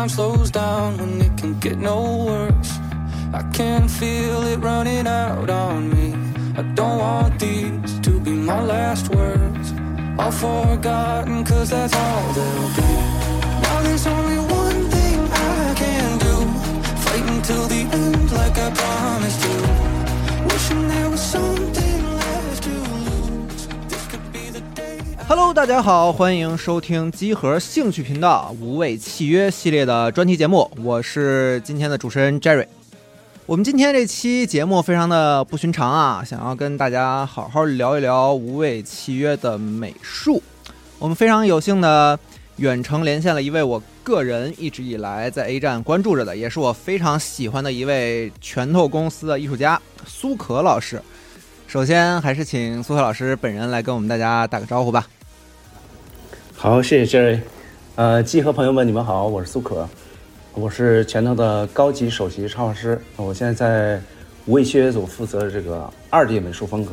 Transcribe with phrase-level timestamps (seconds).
[0.00, 2.70] time slows down when it can get no worse.
[3.34, 6.08] I can feel it running out on me.
[6.56, 9.66] I don't want these to be my last words.
[10.18, 12.92] All forgotten, cause that's all they'll be.
[13.64, 15.18] Now there's only one thing
[15.58, 16.36] I can do.
[17.04, 19.58] Fight until the end, like I promised you.
[20.48, 21.79] Wishing there was something
[25.30, 32.66] Hello，大家好，欢迎收听集合兴趣频道《无畏契约》系列的专题节目，我是今天的主持人 Jerry。
[33.46, 40.42] 我们今天这期节目非常的不寻常啊，想要跟大家好好聊一聊《无畏契约》的美术。
[40.98, 42.18] 我们非常有幸的
[42.56, 51.00] 远程连线了一位我个人一直以来在 A 站关注着的，也是我非常喜欢的一位拳头公司的艺术家苏可老师。
[51.68, 55.06] 首先，还是请苏可老师本人来跟我们大家打个招呼吧。
[56.62, 57.40] 好，谢谢 Jerry。
[57.96, 59.88] 呃，季和朋友们，你们好，我是苏可，
[60.52, 63.98] 我是拳头的高级首席插画师，我现在在
[64.44, 66.92] 无畏契约组负责这个二 D 美术风格，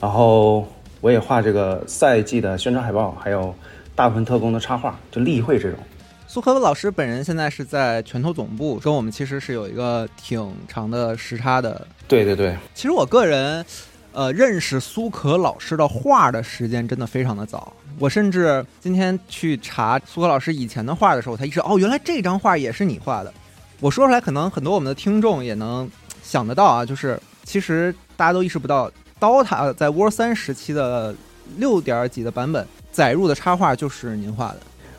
[0.00, 0.66] 然后
[1.02, 3.54] 我也画这个赛季的宣传海报，还有
[3.94, 5.78] 大部分特工的插画，就例会这种。
[6.26, 11.86] 苏可老师本人现在是在拳头总部，跟我们其实是有一个挺长的时差的。
[12.08, 13.62] 对对对，其实我个人，
[14.12, 17.70] 呃，认识苏可老师的画的时间真的非常的早。
[17.98, 23.32] 我甚至今天去查苏格老师以前的画的时候，我才意识到，哦，原来这张画也是你画的。
[23.80, 25.90] 我说出来，可能很多我们的听众也能
[26.22, 31.14] 想得到啊，就是其实大家都意识不到，DOTA 在 War 三时期的
[31.56, 34.56] 六点几的版本载入的插画就是您画的。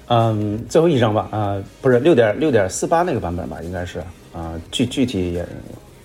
[0.07, 3.99] 嗯，最后一张吧，啊、不是六点六点四八那个版本吧，应该是
[4.33, 5.47] 啊、具具体也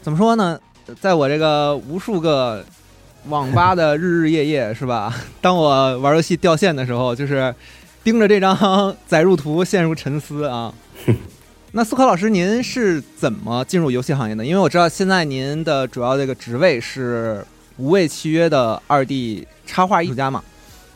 [0.00, 0.58] 怎么说呢？
[1.00, 2.64] 在我这个无数个
[3.28, 5.14] 网吧的日日夜夜， 是吧？
[5.40, 7.54] 当我玩游戏掉线的时候，就是
[8.02, 8.56] 盯着这张
[9.06, 10.72] 载入图陷入沉思啊。
[11.74, 14.44] 那苏科老师，您是怎么进入游戏行业的？
[14.44, 17.42] 因为我知道现在您的主要这个职位是
[17.78, 20.42] 无畏契约的二 D 插画艺术家嘛？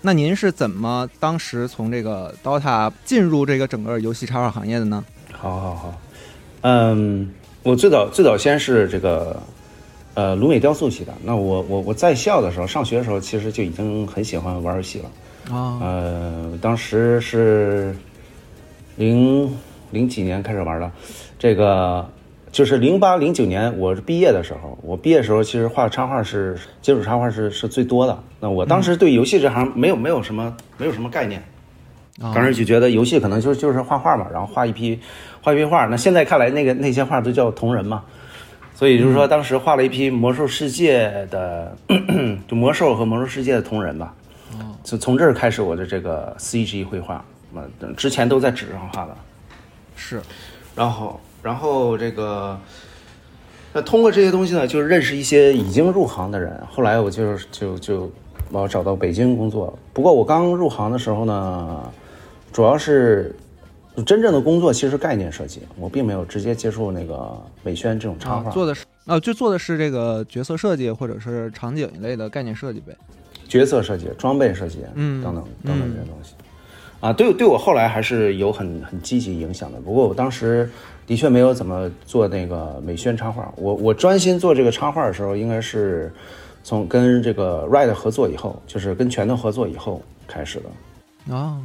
[0.03, 5.03] 那您是怎么当时从这个 DOTA 进入这个整个游戏插画行业的呢？
[5.33, 6.01] 好好好，
[6.61, 7.31] 嗯，
[7.63, 9.43] 我最早最早先是这个
[10.17, 11.13] 呃鲁美雕塑系的。
[11.23, 15.55] 那我我我在校的时候，上学的时候，其实就已经很喜欢玩游戏了。
[15.57, 17.95] 啊，呃，当时是
[18.97, 19.49] 零
[19.93, 20.91] 零几年开始玩的，
[21.39, 22.05] 这个
[22.51, 28.19] 就是零八零九年我毕业的时候，我毕业的时候其实画插画是接触插画是是最多的。
[28.41, 31.41] 那我当时对游戏这行没有没有什么没有什么概念。
[32.19, 34.99] 啊当时就觉得游戏可能就就是画画嘛，然后画一批
[35.43, 35.85] 画一批画。
[35.85, 38.03] 那现在看来，那个那些画都叫同人嘛，
[38.77, 41.75] 所以就是说当时画了一批魔兽世界的，
[42.47, 44.15] 就魔兽和魔兽世界的同人吧。
[44.85, 47.65] 就从这儿开始我的这个 CG 绘画，嘛，
[47.97, 49.17] 之前都在纸上画的。
[49.97, 50.21] 是
[50.75, 52.61] 然后，然后这个，
[53.73, 56.63] 那通过这些东西呢，就是认识一些已经入行的人。
[56.71, 58.13] 后来我就就就
[58.51, 59.77] 我找到北京工作。
[59.95, 61.91] 不过我刚入行的时候呢，
[62.53, 63.35] 主要是
[64.05, 68.51] 真正的工作其实是概念设计，我并没有直接接触那个美宣这种插画。
[68.51, 72.97] 啊，做的是啊，就做的是这个角色设计或者是场景一类的概念设计呗。
[73.49, 76.35] 角色设计、装备设计，嗯等等等等这些东西，
[76.99, 79.81] 啊，对对我后来还是有很很积极影响的。
[79.81, 80.69] 不过我当时
[81.07, 86.13] 的确没有怎么做那个美宣插画，我我专心做这个插画的时候，应该是
[86.65, 91.33] 从跟这个 Red 合作以后，就是跟拳头合作以后开始的。
[91.33, 91.61] 啊，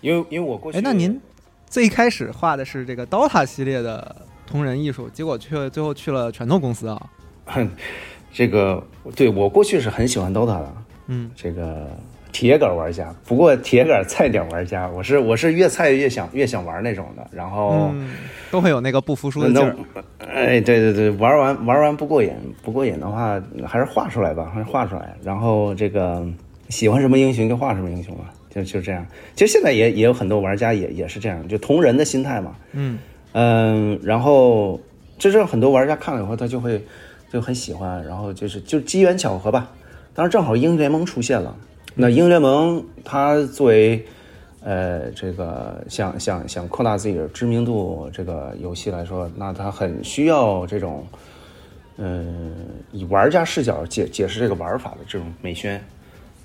[0.00, 1.20] 因为因为我过去，哎，那您
[1.68, 4.16] 最一开始画的是这个 DOTA 系列的
[4.46, 7.02] 同人艺术，结果却最后去了拳头公司啊。
[8.32, 8.82] 这个
[9.14, 10.74] 对我过去是很喜欢 DOTA 的，
[11.06, 11.88] 嗯，这个
[12.32, 17.90] 铁杆玩家，不过铁杆菜点玩家，我是我是越菜越想越想玩那种的，然后。
[17.94, 18.14] 嗯，
[18.50, 19.74] 都会有那个不服输的劲儿。
[19.94, 22.30] 那哎，对对对，玩完玩完不过瘾，
[22.62, 25.16] 不过瘾的话还是画出来吧，还是画出来。
[25.22, 26.22] 然后这个
[26.68, 28.24] 喜欢什么英雄就画什么英雄吧，
[28.56, 29.06] 就就这样。
[29.34, 32.56] 其实现在也也有很多玩家也也是这样，就同人的心态嘛。
[32.72, 32.98] 嗯
[33.32, 34.80] 嗯，然后
[35.18, 36.82] 就是很多玩家看了以后，他就会
[37.30, 39.70] 就很喜欢，然后就是就机缘巧合吧。
[40.14, 41.54] 当时正好英雄联盟出现了，
[41.94, 44.02] 那英雄联盟它作为
[44.62, 51.06] 呃这个想想想扩大自己的知名度这个游戏来说，那它很需要这种
[51.98, 52.54] 嗯
[52.92, 55.78] 以玩家视角解解释这个玩法的这种美宣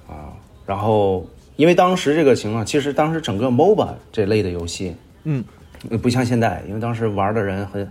[0.09, 0.35] 啊。
[0.65, 1.25] 然后
[1.61, 4.95] 因为当时这个情况，其实当时整个 MOBA 这类的游戏。
[5.25, 5.45] 嗯
[5.91, 7.87] 呃不像现在，因为当时玩的人很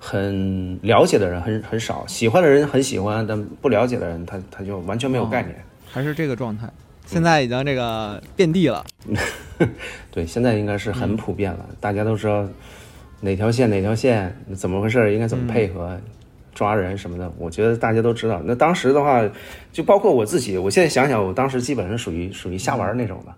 [0.00, 5.54] 很了解的人很很少，喜欢的人很喜欢，但不了解的人他他就完全没有概念。
[5.88, 6.68] 还是这个状态。
[7.06, 8.84] 现在已经这个遍地了。
[10.10, 12.44] 对，现在应该是很普遍了，大家都知道，
[13.20, 15.96] 哪条线哪条线怎么回事，应该怎么配合。
[16.54, 18.40] 抓人什么的，我觉得大家都知道。
[18.44, 19.22] 那当时的话，
[19.72, 23.34] 就包括我自己，我现在想想，我当时基本上属于属于瞎玩那种的。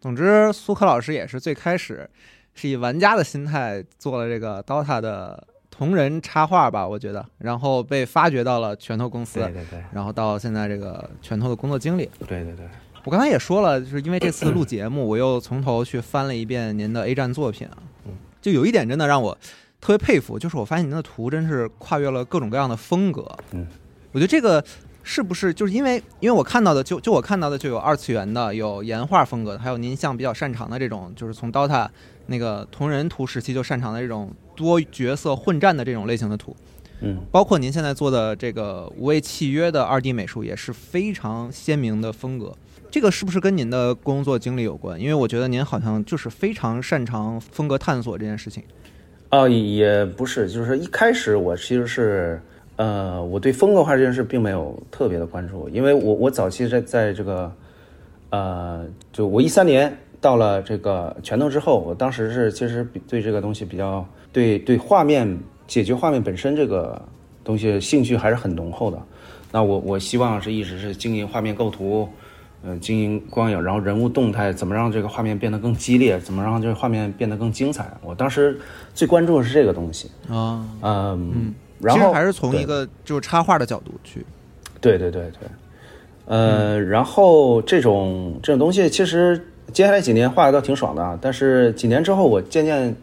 [0.00, 2.08] 总之，苏克老师也是最开始
[2.54, 12.08] 是以玩家的心态做了这个 DOTA 的同人插画吧，我觉得，然后被发掘到了拳头公司，对对对，然后到现在这个拳头的工作经历。
[12.26, 12.66] 对对对，
[13.04, 17.76] 我刚才也说了，就是因为这次录节目，我又从头去翻了一遍您的 A 站作品啊，
[18.40, 19.36] 就有一点真的让我。
[19.80, 23.26] 特别佩服，就是我发现您的图真是跨越了各种各样的风格。
[23.52, 23.66] 嗯，
[24.12, 24.62] 我觉得这个
[25.02, 31.88] 是不是就是因为，因为我看到的就就我看到的就有二次元的，有岩画风格的，还有您像比较擅长的这种，就是从 DOTA
[32.26, 36.54] 那个同人图时期就擅长的这种多角色混战的这种类型的图。
[37.00, 42.54] 嗯，包括您现在做的这个无畏契约的二 D 美术也是非常鲜明的风格。
[42.90, 45.00] 这个是不是跟您的工作经历有关？
[45.00, 48.62] 因为我觉得您好像就是非常擅长风格探索这件事情。
[49.30, 52.40] 哦，也不是，就是一开始我其实是，
[52.74, 57.52] 呃，我对风格化这件事并没有特别的关注，因为我我早期在在这个，
[58.30, 65.38] 呃，就我一三年到了这个拳头之后，我当时是其实对这个东西比较对对画面
[65.68, 67.00] 解决画面本身这个
[67.44, 69.00] 东西兴趣还是很浓厚的，
[69.52, 72.08] 那我我希望是一直是经营画面构图。
[72.62, 76.20] 嗯，经营光影，然后人物动态，怎么让这个画面变得更激烈？
[76.20, 77.90] 怎么让这个画面变得更精彩？
[78.02, 78.60] 我当时
[78.92, 84.26] 最关注的是这个东西啊，嗯，然后还是从一个就是插画的角度去，
[84.78, 85.48] 对对对对，
[86.26, 89.42] 呃，然后这种这种东西，其实
[89.72, 92.94] 接下来几年画的倒挺爽的，但是几年之后，我渐渐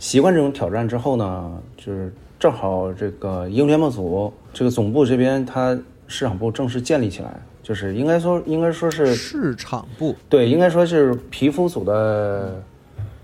[0.00, 5.78] 习惯这种挑战之后呢，就是正好这个英联盟组这个总部这边，它
[6.08, 7.40] 市场部正式建立起来。
[7.66, 12.62] 就是应该说，应该说是市场部，对，应该说是皮肤组的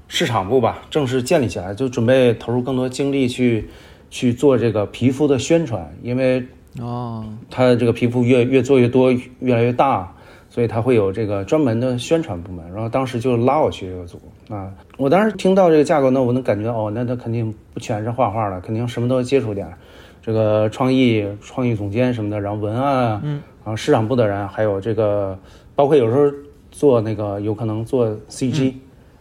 [0.08, 3.68] 市场部吧，正式建立起来，就准备投入更多精力去
[4.10, 6.44] 去做这个皮肤的宣传，因为
[6.80, 10.12] 哦，它这个皮肤越越做越多，越来越大，
[10.50, 12.64] 所以它会有这个专门的宣传部门。
[12.72, 19.72] 然后当时就拉我去这个组啊，我当时听到这个架构，呢我能感觉哦，那他肯定不全是画画的，肯定什么都要接触点，
[20.20, 23.40] 这个创意创意总监什么的，然后文案，嗯。
[23.64, 25.38] 啊，市场部的人，还有这个，
[25.74, 26.36] 包括有时候
[26.70, 28.74] 做那个，有可能做 CG，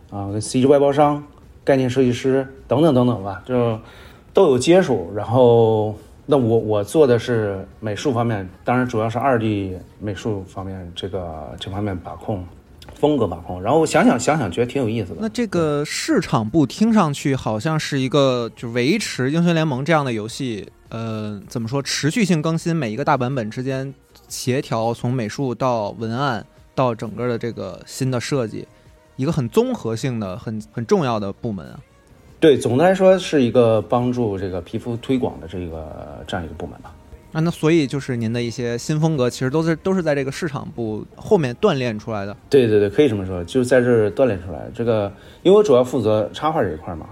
[0.10, 1.24] 啊，跟 CG 外包商、
[1.64, 3.80] 概念设计师等等等等吧，就
[4.34, 5.12] 都有接触。
[5.16, 5.96] 然后，
[6.26, 12.44] 那我我做的是美术方面，当然主要是二 D 美术方面，这个这方面把控，
[12.96, 13.62] 风格把控。
[13.62, 15.18] 然后我想想想想，觉得挺有意思的。
[15.20, 23.94] 那这个市场部听上去好像是一个就维持英雄联盟这样的游戏，呃，怎么说持续性更新，每一个大版本之间。
[24.32, 26.44] 协调从美术到文案
[26.74, 28.66] 到整个的这个新的设计，
[29.18, 31.80] 一个很综合性的、很很重要的部门啊。
[32.40, 36.96] 对，总的来说是一个帮助这个皮肤推广的这个这样一个部门吧。
[37.34, 42.36] 啊，那所以就是您的一些新风格，其实都是都是在这个市场部后面锻炼出来的。
[42.50, 44.68] 对对对，可以这么说，就是在这儿锻炼出来。
[44.74, 45.12] 这个，
[45.44, 47.06] 因为我主要负责插画这一块嘛。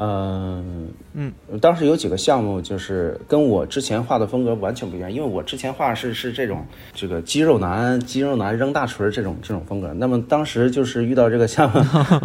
[0.00, 0.88] 嗯。
[1.12, 6.64] 嗯，当时有几个项目，就是跟我之前画的风格完全不一样，因为我之前画是是这种
[6.94, 9.92] 这个肌肉男、肌肉男扔大锤这种这种风格。
[9.94, 11.78] 那么当时就是遇到这个项目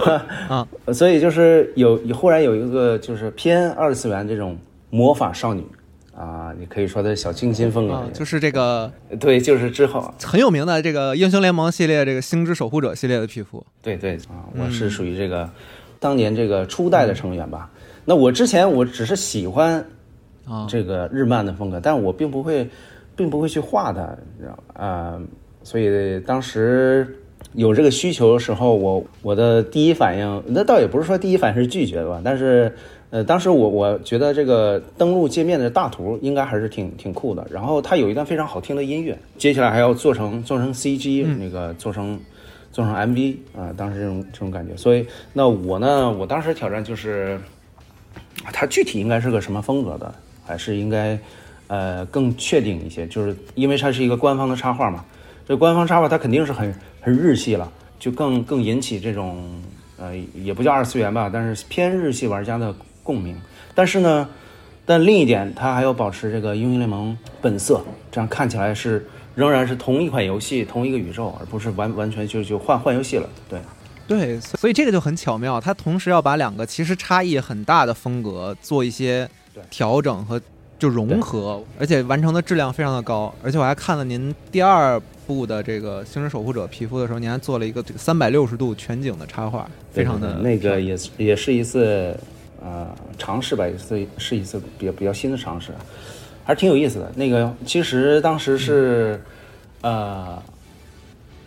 [0.47, 4.55] 啊， 所以就是有忽然有一个就是偏二次元这种
[4.91, 5.65] 魔法少女
[6.15, 10.13] 啊，你可以说的小清新风格，就是这个对，就是之后。
[10.23, 15.49] 很有名的这个英雄联盟系列这个星之守护者系列的皮肤，对对啊，我是属于这个。
[15.97, 17.71] 当年这个初代的成员吧，
[18.05, 19.83] 那我之前我只是喜欢
[20.47, 20.67] 啊。
[20.69, 22.69] 这个日漫的风格，但我并不会，
[23.15, 24.01] 并不会去画它，
[24.37, 25.19] 你知道啊，
[25.63, 27.17] 所以当时
[27.53, 32.71] 有这个需求的时候，我我的第一反应，那倒也不是说第一反应是拒绝的吧，但是
[33.09, 42.19] 呃，当时我我觉得这个登录界面的大图应该还是挺挺酷的，然后它有一段非常好听的音乐，接下来还要做成做成 CG 那个做成。
[42.71, 47.39] 做成 MV 啊，当时这种这种感觉，所以那我呢，我当时挑战就是，
[48.51, 50.13] 它具体应该是个什么风格的，
[50.45, 51.17] 还是应该
[51.67, 55.03] 呃更确定一些，就是因为它是一个官方的插画嘛，
[55.47, 59.43] 这官方插画它肯定是很很日系了，就更更引起这种
[59.97, 63.35] 呃也不叫二次元吧，但是偏日系玩家的共鸣。
[63.73, 64.29] 但是呢，
[64.85, 69.05] 但另一点，它还要保持这个英雄联盟本色，这样看起来是。
[69.35, 73.29] 仍然是同一款游戏，同一个宇宙，而不是完完全就就换换游戏了。
[73.49, 73.59] 对，
[74.07, 79.27] 对，所以这个就很巧妙，它同时要把两个其实差异很大的风格做一些
[79.69, 80.39] 调整和
[80.77, 83.33] 就融合，而且完成的质量非常的高。
[83.41, 92.15] 而且我还看了您第二部的这个《星之守护者》皮肤的时候，您还做了一个这个三百六十度全景的插画，非常的那个也也是一次
[92.61, 95.71] 呃尝试吧，也是是一次比较比较新的尝试，
[96.43, 97.11] 还是挺有意思的。
[97.15, 99.19] 那个其实当时是，
[99.81, 100.37] 呃，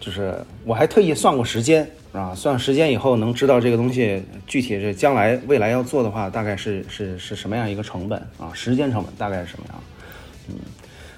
[0.01, 9.83] 就是我还特意算过时间啊，算时间以后能知道这个东西具体是将来未来要做的话，大概是是是什么样一个成本啊，时间成本大概是什么样？
[10.49, 10.55] 嗯，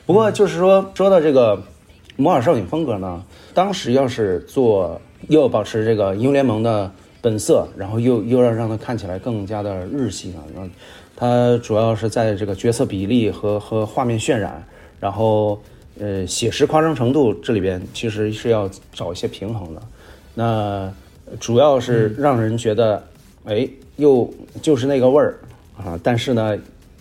[0.06, 1.62] 不过就是说说到这个
[2.16, 3.22] 摩尔少女风格呢，
[3.54, 10.68] 当时要是做又保持这个英雄联盟的本色，然后又又要让它看起来更加的日系呢，然后
[11.14, 14.66] 它主要是在这个角色比例和和画面渲染，
[14.98, 15.62] 然后
[16.00, 19.82] 呃写实夸张程度这里边其实是要找一些平衡的。
[20.34, 20.92] 那
[21.38, 23.02] 主要是让人觉得，
[23.44, 25.38] 哎，又就是那个味儿
[25.76, 26.58] 啊，但是呢，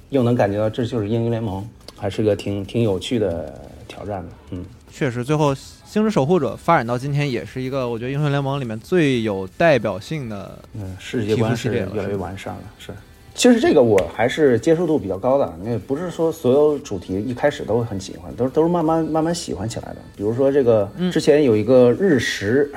[0.09, 3.53] 又能感觉到这就是英雄联盟，还是个挺挺有趣的
[3.87, 4.65] 挑战的，嗯。
[4.91, 5.53] 确实，最后
[5.85, 12.61] 《星之守护者》发展到今天，也是一个我觉得英雄联盟里面最有代表性的嗯，世界观系列越来越完善了。
[12.79, 12.91] 是，
[13.39, 19.95] 其实这个我还是接受度比较高的，那不是说所有主题一开始都很喜欢，都是都是慢慢慢慢喜欢起来的。
[20.17, 22.69] 比如说这个之前有一个日食，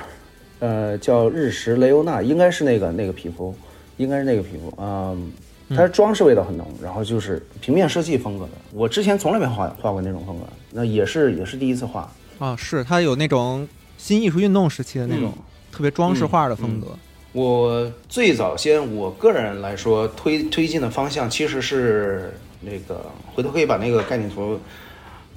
[0.61, 3.53] 呃，叫日食雷欧娜，应该是那个那个皮肤，
[3.97, 5.33] 应该是那个皮肤，嗯。
[5.75, 8.51] 它装饰味道很浓，然后就是平面设计风格的。
[8.73, 12.09] 我之前从来没画画过那种风格，那也是也是第一次画。
[12.39, 13.67] 啊，是它有那种
[13.97, 15.43] 新艺术运动时期的那种、嗯
[15.73, 16.89] 特别装饰画的风格。
[17.33, 23.01] 我最早先，我个人来说推推进的方向其实是那个，
[23.35, 24.59] 回头可以把那个概念图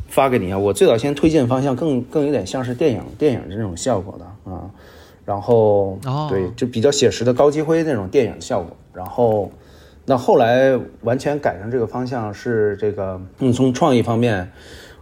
[0.09, 0.57] 发给你啊。
[0.57, 4.69] 我最早先推进的方向更更有点像是电影电影这种效果的啊，
[5.23, 8.75] 然后、哦对，就比较写实的高级灰那种电影效果。
[8.93, 9.49] 然后
[10.05, 14.51] 那后来完全改成这个方向是这个，嗯，从创意方面，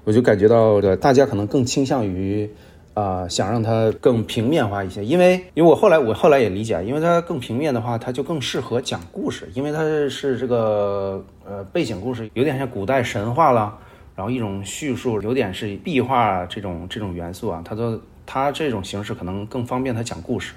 [0.04, 2.48] 我就感觉到的大家可能更倾向于。
[2.94, 13.76] 啊、想让它更平面化一些，因为因为我后来我后来也理解，因为它更平面的话，它就更适合讲故事，因为它是这个呃背景故事，有点像古代神话了，
[14.16, 20.54] 然后一种叙述，有点是壁画这种这种元素啊，它都它这种形式可能更方便它讲故事。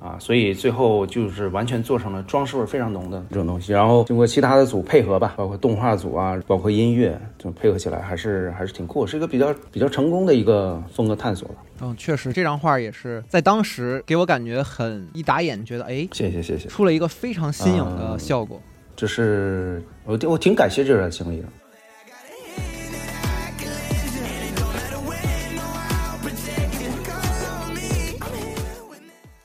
[0.00, 11.54] 啊，所以最后就是完全做成了装饰味非常浓的这种东西，然后经过其他的组配合吧，包括动画组啊，包括音乐，就配合起来还是还是挺酷，是一个比较比较成功的一个风格探索了。
[11.82, 18.60] 嗯，确实，这张画也是在当时给我感觉很一打眼，觉得哎，谢谢谢谢，出了一个非常新颖的嗯效果。
[18.96, 21.48] 这是我我挺感谢这段经历的。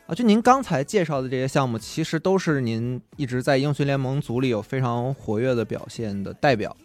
[0.08, 6.76] 啊，就您刚才介绍的这些项目，其实都是您一直在英雄联盟组里有非常活跃的表现的代表。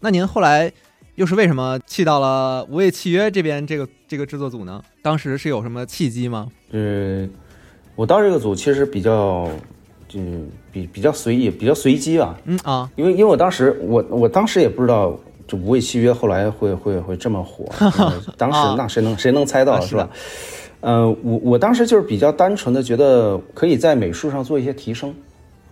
[0.00, 0.70] 那您后来
[1.14, 4.82] 又是为什么去到了无畏契约这边这个这个制作组呢？
[5.00, 6.48] 当时是有什么契机吗？
[6.72, 7.26] 呃，
[7.96, 9.48] 我到这个组其实比较
[10.06, 10.20] 就
[10.70, 20.10] 比比较随意，比较随机吧，嗯啊，因为因为我当时我我当时也不知道这无畏契约后来会会会这么火，呃 当时那谁能谁能猜到是吧？
[20.84, 25.14] 呃，我我当时就是比较单纯的觉得可以在美术上做一些提升，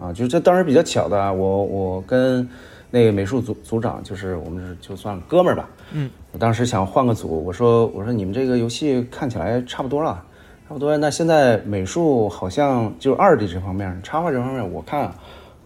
[0.00, 2.48] 啊，就是这当时比较巧的啊，我我跟
[2.90, 10.24] 那个美术组组长就是我们是就算哥们儿吧，嗯，我当时想换个组，我说我说你们这个游戏看起来差不多了，
[10.66, 15.12] 差不多，那现在美术好像就二 D 这方面，插画这方面，我看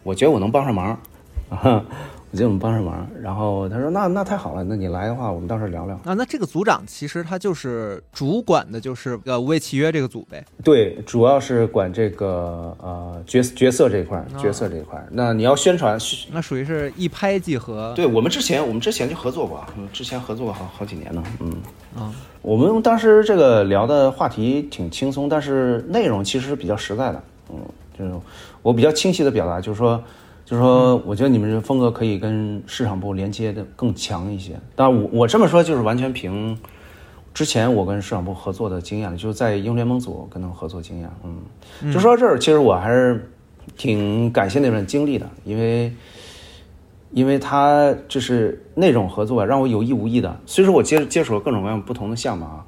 [0.02, 0.98] 我觉得我能帮上忙，
[1.50, 1.84] 啊，
[2.36, 3.08] 我觉得我们帮上忙。
[3.22, 5.96] 然后他说那那太好了，那你来的话，我们到时候聊聊。
[6.04, 10.44] 啊，那这个组长其实他就是主管的，就是呃无畏契约这个组呗。
[10.62, 15.02] 对，主要是管这个呃角角色这一块，角色这一块。
[15.10, 15.98] 那你要宣传，
[16.30, 17.94] 那属于是一拍即合。
[17.96, 21.56] 对我们之前我们之前就合作过，嗯之前合作过好好几年呢，嗯。
[21.96, 22.12] 啊，
[22.42, 27.22] 我们当时这个聊的话题挺轻松，但是内容其实是比较实在的。
[27.48, 27.56] 嗯，
[27.98, 28.12] 就是
[28.60, 30.02] 我比较清晰的表达，就是说，
[30.46, 34.58] 就是说，我觉得你们这风格可以跟市场部连接的更强一些。
[34.74, 36.56] 当然我，我这么说就是完全凭
[37.34, 41.10] 之前我跟市场部合作的经验，就是在英雄联盟组跟他们合作经验。
[41.22, 43.30] 嗯，就说到这儿，其实我还是
[43.76, 45.92] 挺感谢那段经历的，因为。
[47.12, 50.38] 因为他就是那种合作，让我有意无意的。
[50.44, 52.66] 虽说我接接触了各种各样不同的项目啊，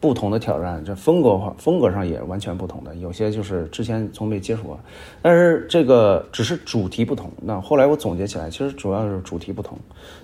[0.00, 4.80] 不同的挑战，这风格化风格上也完全不同的，有些就是之前从没接触过，
[5.20, 7.30] 但是这个只是主题不同。
[7.42, 9.78] 那后来我总结起来，其实主要是主题不同，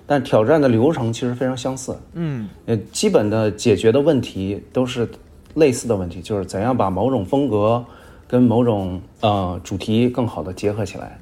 [0.07, 1.95] 但挑战的流程其实非常相似。
[2.13, 5.07] 嗯，呃，基本的解决的问题都是
[5.53, 7.85] 类似的问题，就是怎样把某种风格
[8.27, 11.17] 跟某种呃主题更好的结合起来啊，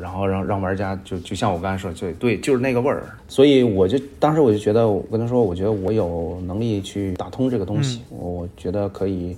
[0.00, 3.04] 然后让让玩家就就像我刚才说，就对，就是那个味儿。
[3.28, 9.36] 所以我就当时我就觉得，我跟他说，我觉得我有能力去打通这个东西，我我觉得可以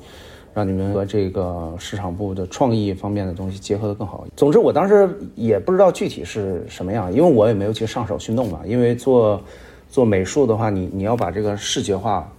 [0.52, 4.26] 让你们和这个市场部的创意方面的东西结合的更好。
[4.37, 8.61] 总之，我当时也不知道具体是什么样，因为我也没有去上手去弄嘛。
[8.67, 9.40] 因为做
[9.88, 12.31] 做美术的话，你你要把这个视觉化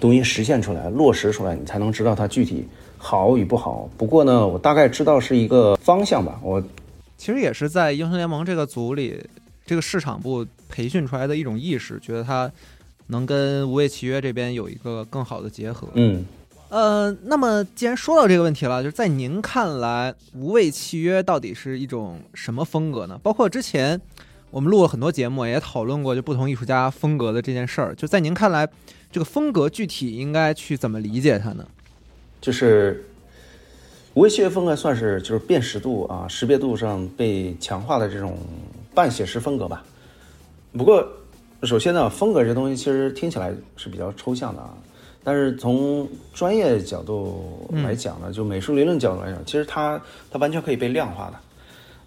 [0.00, 2.66] 东西实现出来、落实出来，你才能知道它具体
[2.98, 3.88] 好与不好。
[3.96, 6.40] 不过呢，我大概知道是一个方向吧。
[6.42, 6.62] 我
[7.24, 9.18] 其实也是在英雄联盟这个组里，
[9.64, 12.52] 这个市场部培训出来的一种意识，觉得它
[13.06, 15.88] 能跟无畏契约这边有一个更好的结合。
[15.94, 16.22] 嗯。
[16.68, 23.18] 呃，那么既然说到这个问题了，就是在您看来，无畏契约到底是一种什么风格呢？
[23.22, 23.98] 包括之前
[24.50, 27.94] 我们录了很多节目，也讨论过就不同艺术家风格的这件事儿。
[27.94, 28.68] 就在您看来，
[29.10, 31.66] 这个风格具体应该去怎么理解它呢？
[32.38, 33.06] 就是
[34.14, 38.38] 无畏契约风格算是就是辨识度啊、识别度上被强化的这种
[38.94, 39.84] 半写实风格吧。
[40.72, 41.04] 不过，
[41.64, 44.70] 首先呢，风格这东西其实听起来是比较抽象的啊。
[45.24, 51.36] 但是从专业角度来讲呢，就美术理论角度来讲，其实它它完全可以被量化的，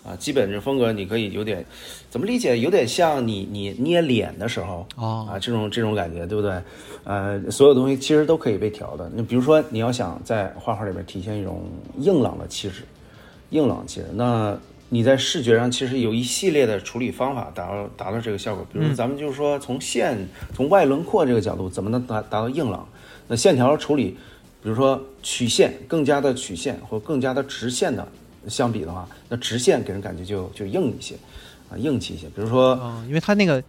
[0.06, 1.66] 啊，基本这风格你可以有点
[2.10, 2.58] 怎么理解？
[2.60, 6.62] 有点像你你捏脸的时候啊，这种这种感觉，对不对？
[7.04, 9.10] 呃，所有东西其实都可以被调的。
[9.14, 11.64] 你比如说你要想在画画里面体现一种
[11.98, 12.84] 硬朗的气质，
[13.50, 14.58] 硬朗气质，那
[14.90, 18.66] 你在视觉上其实有一系列的处理方法达到达到这个效果。
[18.72, 20.18] 比如咱们就是说从线
[20.54, 22.88] 从外轮廓这个角度，怎么能达达到硬朗？
[23.28, 24.18] 那线条处理，
[24.64, 28.08] 比如说曲线更加的曲线或更加的直线的
[28.50, 31.16] 相比的话，那直线给人感觉就就硬一些，
[31.70, 32.28] 啊，硬气一些。
[32.28, 33.64] 比如说，因为它那个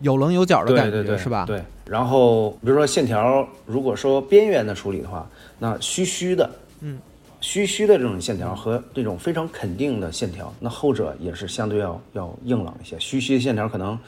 [0.00, 1.44] 有棱有角的感觉，是吧？
[1.46, 1.62] 对。
[1.86, 5.28] 然后比如说线条，如果说边缘的处理的话，
[5.58, 6.50] 那虚虚的，
[6.80, 6.98] 嗯，
[7.40, 12.98] 虚虚的这种线条和这种非常肯定的线条，那后者也是相对要要硬朗一些。
[12.98, 13.98] 虚虚的线条可能，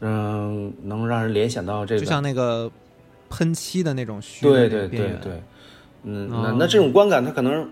[0.00, 2.70] 嗯，能让人联想到这个，就像那个。
[3.28, 5.42] 喷漆的那种虚对对对对，
[6.04, 7.68] 嗯，那那这种观感，它可能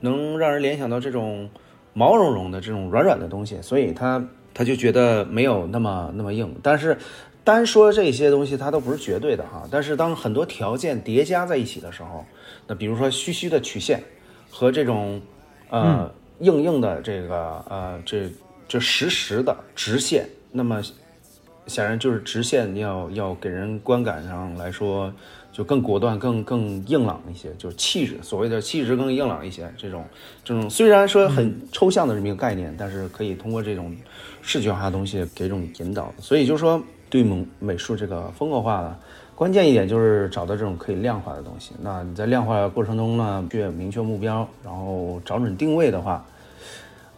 [0.00, 1.48] 能让人联想到这种
[1.92, 6.54] 毛茸茸的这种软软的东西，所以他他就觉得没有那么那么硬。
[6.62, 6.96] 但是
[7.44, 9.66] 单说这些东西，它都不是绝对的哈。
[9.70, 12.24] 但是当很多条件叠加在一起的时候，
[12.66, 14.02] 那比如说虚虚的曲线
[14.50, 15.20] 和这种
[15.70, 18.30] 呃硬硬的这个呃这
[18.66, 20.82] 这实实的直线，那么。
[21.66, 25.12] 显然就是直线要要给人观感上来说
[25.58, 29.68] 就更果断、更更硬朗一些，就是气质，所谓的气质更硬朗一些。
[29.76, 30.04] 这种
[30.44, 33.92] 这种虽然说很抽象的这么一个概念，但是可以通过这种
[34.40, 36.14] 视觉化的东西给一种引导。
[36.20, 38.96] 所以就是说，对美美术这个风格化的
[39.34, 41.72] 关键一点就是找到这种可以量化的东西。
[41.82, 46.24] 那你在量化过程中呢，去明确目标，然后找准定位的话。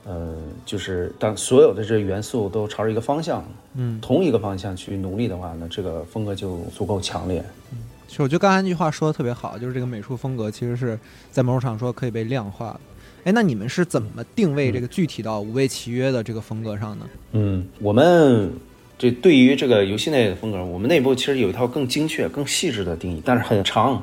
[0.02, 7.44] 呃，就是当所有的这元素都朝着一个方向，嗯，同一个方向去努力的话，那这个风格就足够强烈。
[7.70, 7.78] 嗯，
[8.10, 10.98] 其实我觉得刚才那句话说的特别好，就是这个美术风格其实是
[11.30, 12.80] 在某种上说可以被量化的。
[13.22, 17.06] 哎，那你们是怎么定位这个具体到无畏契约的这个风格上呢？
[17.30, 18.50] 嗯，我们
[18.98, 24.02] 这对于这个游戏内的风格，我们内部其实有一套更精确、更细致的定义，但是很长。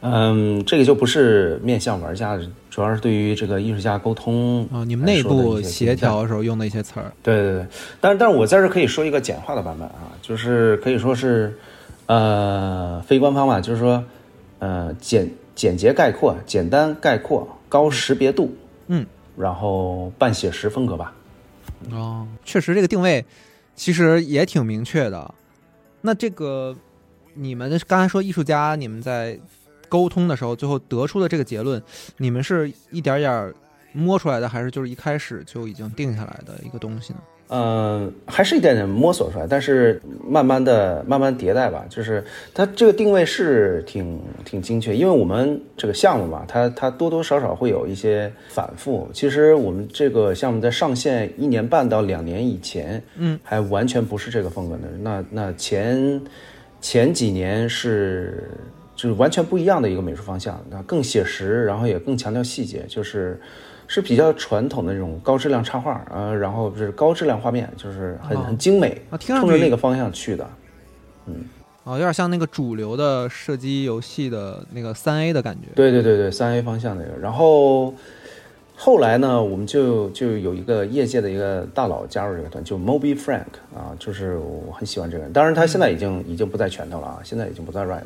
[0.00, 7.12] 嗯，这个就不是面向玩家的，主要是对于这个艺术家沟通啊，你们内部协调的时候用的一些词儿。
[7.22, 7.66] 对对对，
[8.00, 11.54] 但是但是我在这可以说一个简化的版本啊，就是可以说是，
[12.06, 14.04] 呃，非官方吧，就是说，
[14.58, 18.54] 呃，简简洁概括、简单概括、高识别度，
[18.88, 21.14] 嗯，然后半写实风格吧。
[21.90, 23.24] 哦，确实这个定位
[23.74, 25.34] 其实也挺明确的。
[26.00, 26.76] 那这个
[27.34, 29.38] 你们刚才说艺术家，你们在。
[29.88, 31.82] 沟通的时候，最后得出的这个结论，
[32.16, 33.52] 你们是一点点
[33.92, 37.18] 摸出来的，还是就是一开始就已经定下来的一个东西呢？
[37.48, 41.84] 嗯，还是一点点摸索出来，但是慢慢的、慢慢迭代吧。
[41.88, 42.24] 就是
[42.54, 49.08] 它这个定位是挺挺精确，因为我们这个项目嘛，它它多多少少会有一些反复。
[49.12, 54.82] 其实我们这个项目在上线一年半到两年以前，嗯，还完全不是这个风格的。
[55.00, 56.20] 那那前
[56.80, 58.48] 前几年是。
[58.94, 63.40] 就是完全不一样的一个美术方向，那更写实，然后也更强调细节，就是
[63.92, 70.48] 是比较传统的那种高质量插画，呃，然后是高质量画面，就是很很精美，冲着那个方向去的，
[71.26, 71.34] 嗯，
[71.84, 77.10] 哦，有点像那个主流的射击游戏的那个三 A 的感觉，对对对对，三 A 方向那个。
[77.20, 77.94] 然后
[78.74, 88.04] 后来呢，我们就就有一个业界的一个大佬加入这个团，就 Moby Frank 啊，就是我很喜欢这个人，当然他现在已经已经不在拳头了啊，现在已经不在 Red。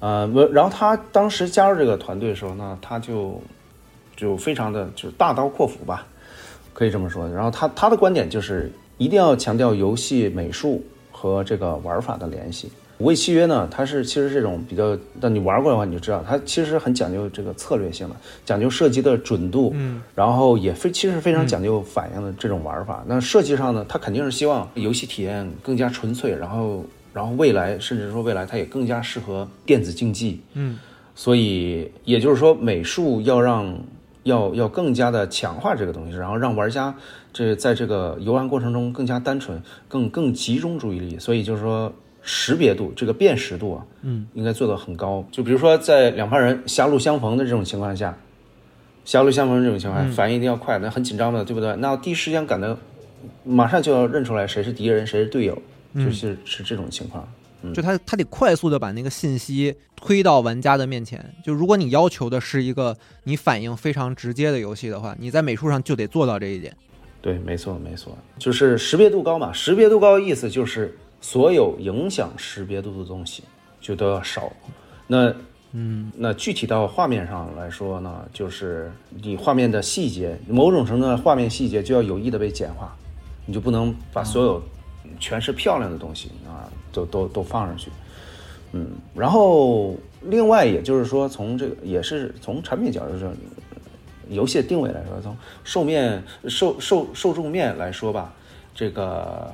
[0.00, 3.40] 呃，然后他当时加入这个团队的时候呢，他就
[4.16, 6.06] 就非常的就是大刀阔斧吧，
[6.72, 7.28] 可以这么说。
[7.28, 12.70] 然后他他的观点就是一定要强调游戏美术和这个玩法的联系。
[12.98, 23.02] 五位契约呢，它是其实这种比较，但你玩过的话你就知道，它其实很讲究这个策略性的，讲究射击的准度，嗯，然后也非其实非常讲究反应的这种玩法。
[23.08, 30.78] 那设计上呢，它肯定是希望游戏体验更加纯粹，然后然后未来甚至说未来它也更加适合电子竞技，嗯，
[31.16, 33.76] 所以也就是说美术要让
[34.24, 36.94] 要要更加的强化这个东西，然后让玩家
[37.32, 41.18] 这在这个游玩过程中更加单纯，更更集中注意力。
[41.18, 45.24] 所以就是说识别度这个辨识度啊，嗯，应该做到很高。
[45.30, 48.16] 就比如说在两派人狭路相逢的这种情况下，
[49.04, 51.74] 狭路相逢这种情况下，反应一定要快，那很紧张的，对不对？
[51.76, 52.76] 那第一时间赶到
[53.44, 55.60] 马上就要认出来谁是敌人，谁是队友，
[55.96, 57.26] 就是是这种情况。
[57.74, 61.34] 就他他得快速的把那个信息推到玩家的面前。
[61.44, 66.76] 就如果你要求的是一个你反应非常直接的游戏的话，你在美术上就得做到这一点。
[67.20, 69.52] 对，没错，没错，就是识别度高嘛。
[69.52, 73.44] 识别度高的意思就是所有影响识别度的东西
[73.80, 74.52] 就都要少。
[75.06, 75.32] 那，
[75.70, 78.90] 嗯，那具体到画面上来说呢，就是
[79.22, 82.92] 你画面的细节，某种程度的画面细节就要有意的被简化，
[83.46, 84.62] 你就不能把所有
[85.20, 87.90] 全是漂亮的东西啊，都都都放上去。
[88.72, 93.32] 嗯，然后另外也就是说，从这个也是从产品角度上。
[94.28, 98.32] 游戏的定位来说，从受面受受受众面来说吧，
[98.74, 99.52] 这个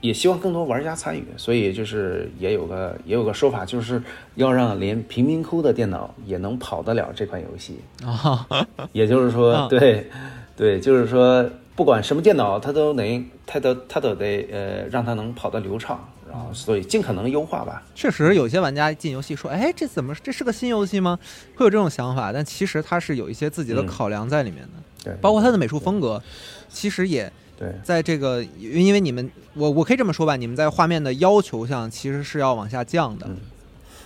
[0.00, 4.02] 也希望更多玩家参与，所以就是也有个也有个说法，就是
[4.34, 8.66] 要让连贫民窟的电脑也能跑得了这款游戏啊。
[8.90, 10.10] 也就是说，对
[10.56, 16.02] 对，就是说不管什么电脑，它都能它都它都得呃让它能跑得流畅。
[16.36, 17.82] 然后，所以尽可能优化吧。
[17.94, 21.18] 确实，有些玩家进游戏说：“哎，这怎么这是个新游戏吗？”
[21.56, 24.68] 会有这种想法，但其实它是有一些自己的考量在里面的。
[25.02, 26.22] 对，包括它的美术风格，
[26.68, 33.26] 其实也对，在这个因为你们，我我可以这么说吧，你们在画面的要求上其实是要往下降的。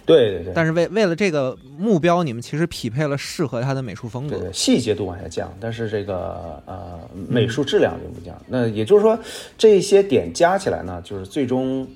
[0.06, 0.52] 对对对。
[0.54, 4.38] 但是为为了这个目标，你们其实匹配了适合它的美术风格。
[4.38, 8.34] 对，细节度往下降，但是这个呃美术质量并不降。
[8.46, 9.18] 那也就是说，
[9.58, 11.86] 这些点加起来呢，就是最终。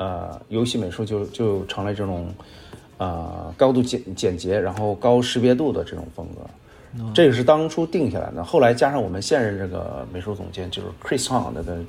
[0.00, 2.34] 呃，游戏美术就就成了这种，
[2.96, 8.42] 呃，高度简简洁，然后高识别度的这种风格，这个是当初定下来的。
[8.42, 11.80] 后来加上我们现任这个美术总监就是 Chris Hong 的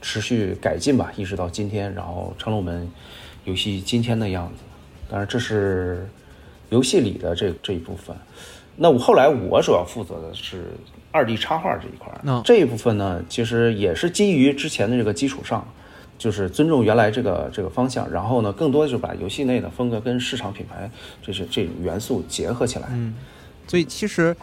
[0.00, 2.88] 持续改进吧，一直到今天，然后成了我们
[3.46, 4.62] 游戏今天的样子。
[5.10, 6.08] 当然，这是
[6.68, 8.14] 游戏里的这这一部分。
[8.76, 10.66] 那我后来我主要负责的是
[11.10, 12.12] 二 D 插画这一块，
[12.44, 15.66] 这一部分呢，其实也是基于之前的这个基础上。
[16.18, 20.90] 就是尊重原来这个这个方向，然后呢，更多的就把游戏内的风格跟市场品牌
[21.22, 22.88] 这是这种元素结合起来。
[22.92, 23.14] 嗯，
[23.66, 24.34] 所以其实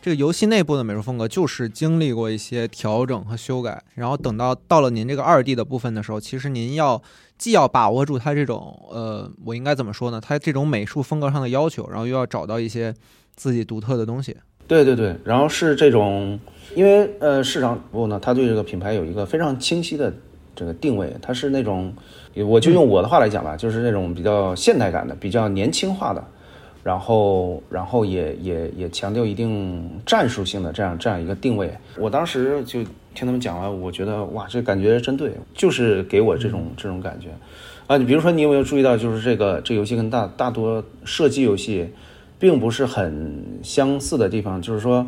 [0.00, 7.02] 这个游戏内部的美术风格就是经历过一些调整和修改，然后等到到了您这个二 D 的部分的时候，其实您要
[7.36, 10.20] 既要把握住它这种呃，我应该怎么说呢？
[10.20, 12.94] 它这种美术风格上的要求，然后又要找到一些
[13.34, 14.36] 自己独特的东西。
[14.68, 16.38] 对对对，然后是这种，
[16.74, 20.12] 因为呃，市场部呢，他对这个品牌有一个非常清晰的。
[20.56, 21.94] 这个定位，它是那种，
[22.46, 26.24] 我就用我的话来讲吧，就是那种比较现代感的、比较年轻化的，
[26.82, 31.70] 然后，然后也也也强调一定战术性的这样这样一个定位。
[31.98, 32.82] 我当时就
[33.14, 37.28] 听他们讲了，我觉得哇，这感觉真对，就是给我这种这种感觉
[37.86, 37.96] 啊。
[37.96, 41.88] 你比如说，你有没有注意到，就是这个这游戏跟大大多射击游戏
[42.38, 45.06] 并不是很相似的地方，就是说。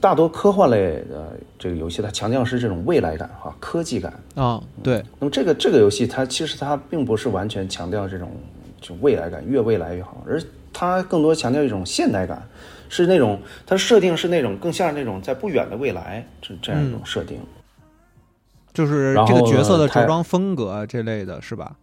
[0.00, 4.62] 大多科幻类的这个游戏，它强调是这种未来感哈，科技感啊。
[4.82, 5.04] 对。
[5.18, 8.32] 那么这个这个游戏，它其实它并不是完全强调这种
[8.80, 12.42] 就未来感，越未来越好，而它更多强调一种现代感，
[12.88, 17.38] 是那种它设定是那种更像那种在不远的未来这这样一种设定。
[18.72, 21.76] 就是这个角色的着装风格这类的是吧？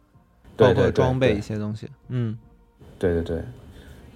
[0.56, 1.88] 包括装备一些东西。
[2.08, 2.36] 嗯，
[2.98, 3.44] 对对对。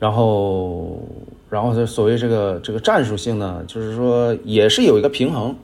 [0.02, 1.00] 然后，
[1.48, 5.56] 然后所谓这个这个战术性呢，就是说也是有一个平衡，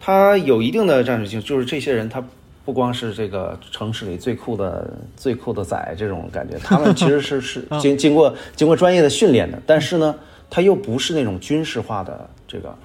[0.00, 2.20] 它有一定的战术性，就是这些人他
[2.64, 10.12] 不光是这个城市里最酷的最酷的仔这种感觉，他们其实是是 经经过经过专业的训练的，但是呢，
[10.50, 12.76] 他又不是那种军事化的这个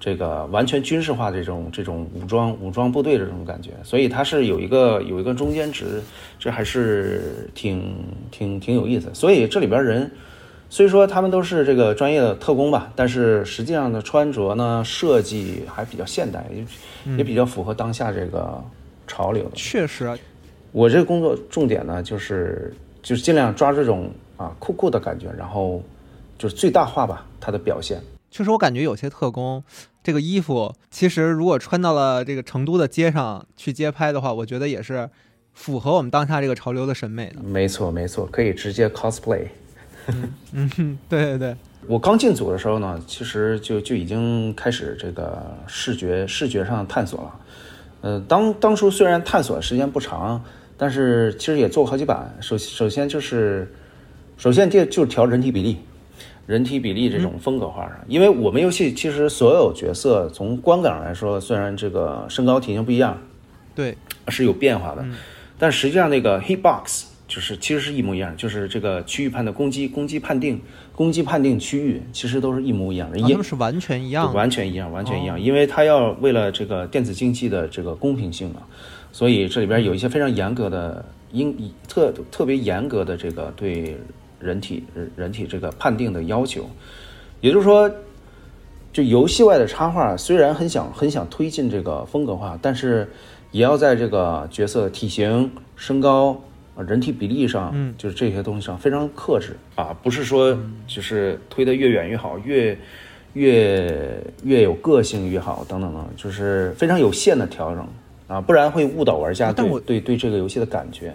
[0.00, 6.02] 这个完全军事化的这种这种武装武装部队的这种感觉，所以它是有一个有一个中间值，
[6.40, 7.94] 这还是挺
[8.32, 10.10] 挺挺有意思，所以这里边人。
[10.68, 18.62] 虽说他们都是这个专业的特工吧，但是实际上的穿着呢，设计还比较现代，也也比较符合当下这个
[19.06, 19.50] 潮流。
[19.54, 20.18] 确实，啊，
[20.72, 25.80] 我这个工作重点呢，就是就是尽量抓这种啊酷酷的感觉，然后
[26.36, 28.00] 就是最大化吧它的表现。
[28.30, 29.62] 确实，我感觉有些特工
[30.02, 35.08] 这个衣服，其实如果穿到了这个成都的街上去街拍的话，我觉得也是
[35.54, 37.40] 符合我们当下这个潮流的审美的。
[37.42, 39.46] 没错没错，可以直接 cosplay。
[40.52, 47.40] 嗯哼，对对对，我刚进组的时候呢，其实就就已经开始这个视觉视觉上探索了。
[48.02, 50.42] 呃，当当初虽然探索时间不长，
[50.76, 52.36] 但是其实也做过好几版。
[52.40, 53.72] 首首先就是，
[54.36, 55.78] 首先就就是调人体比例，
[56.46, 57.82] 人体比例这种风格化。
[57.84, 63.18] 上，因为我们游戏其实所有角色从观感上来说，虽然这个身高体型不一样，
[63.74, 63.96] 对，
[64.28, 65.04] 是有变化的，
[65.58, 70.60] 但实际上那个 hitbox 就是其实是一模一样，就是这个区域判的攻击、攻击判定、
[70.94, 74.32] 攻击判定区域，其实都是一模一样的，啊也他们是完全一样。
[74.32, 78.62] 完全一样，完全一样，因为它要为了这个电子竞技的这个公平性嘛，
[79.10, 81.52] 所以这里边有一些非常严格的应
[81.88, 83.96] 特特别严格的这个对
[84.38, 86.70] 人体人人体这个判定的要求，
[87.40, 87.90] 也就是说，
[88.92, 93.10] 就游戏外的插画虽然很想很想推进这个风格化，但是
[93.50, 96.40] 也要在这个角色体型、身高。
[96.76, 102.78] 呃人体比例上，嗯，就是这些东西上非常克制啊，不是说就是推得越远越好，越
[103.32, 107.88] 越越有个性越好，等等等，就是非常有限的调整
[108.28, 111.14] 啊，不然会误导玩家对对对这个游戏的感觉。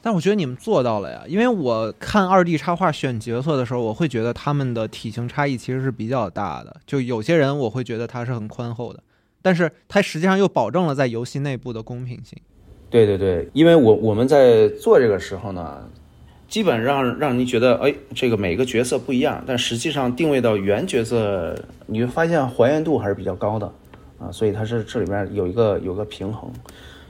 [0.00, 6.74] 但我觉得你们做到了呀，因为我看二 D 插画选角色的时候，我会觉得他们的体型差异其实是比较大的。
[6.86, 9.02] 就有些人我会觉得他是很宽厚的，
[9.42, 12.38] 但是他实际上又保证了在游戏内部的公平性。
[12.90, 15.78] 对对对，因为我我们在做这个时候呢，
[16.48, 21.54] 基本让让你觉得，哎，这个每个角色不一样，但实际上定位到原角色，
[21.86, 23.66] 你会发现还原度还是比较高的
[24.18, 26.50] 啊，所以它是这里面有一个有个平衡，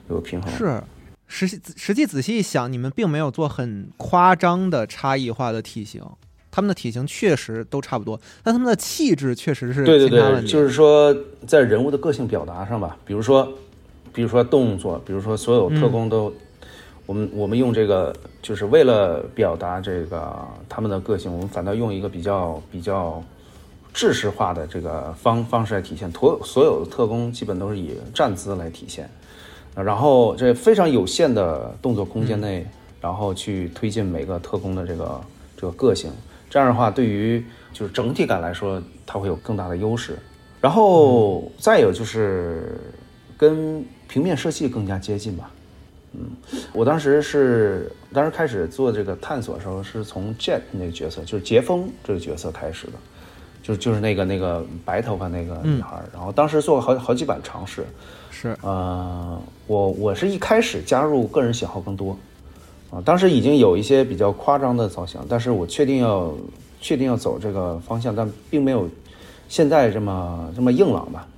[0.08, 0.52] 有个平衡。
[0.52, 0.82] 是，
[1.28, 6.02] 实际实际仔细一想，你们并没有做很夸张的差异化的体型，
[6.50, 10.42] 他们的体型确实都差不多，但他们的气质确实是对对对。
[10.44, 13.48] 就是说在人物的个性表达上吧，比如说，
[14.12, 16.32] 比如说动作，比如说所有特工都，
[17.06, 20.36] 我们我们用这个，就是为了表达这个
[20.68, 23.22] 他们的个性，我们反倒用一个比较比较
[23.94, 26.10] 制式化的这个方方式来体现。
[26.12, 29.08] 所所有的特工基本都是以站姿来体现，
[29.74, 32.66] 呃然后这非常有限的动作空间内，
[33.00, 35.20] 然后去推进每个特工的这个
[35.56, 36.10] 这个个性。
[36.50, 40.18] 这样的话，对于就是整体感来说，它会有更大的优势。
[40.60, 42.80] 然后再有就是
[43.36, 45.50] 跟平面设计更加接近吧。
[46.14, 46.30] 嗯，
[46.72, 52.94] 我当时是当时开始做这个探索的时候，是从 Jet 那个角色，就是杰峰这个角色开始的，
[53.62, 56.02] 就就是那个那个白头发那个女孩。
[56.14, 57.84] 然后当时做了好好几版尝试，
[58.30, 62.16] 是呃，我我是一开始加入个人喜好更多，
[62.90, 66.34] 啊，当时已经有一些比较夸张的造型，但是我确定要
[66.80, 68.88] 确定要走这个方向，但并没有
[69.46, 71.28] 现在这么这么硬朗吧。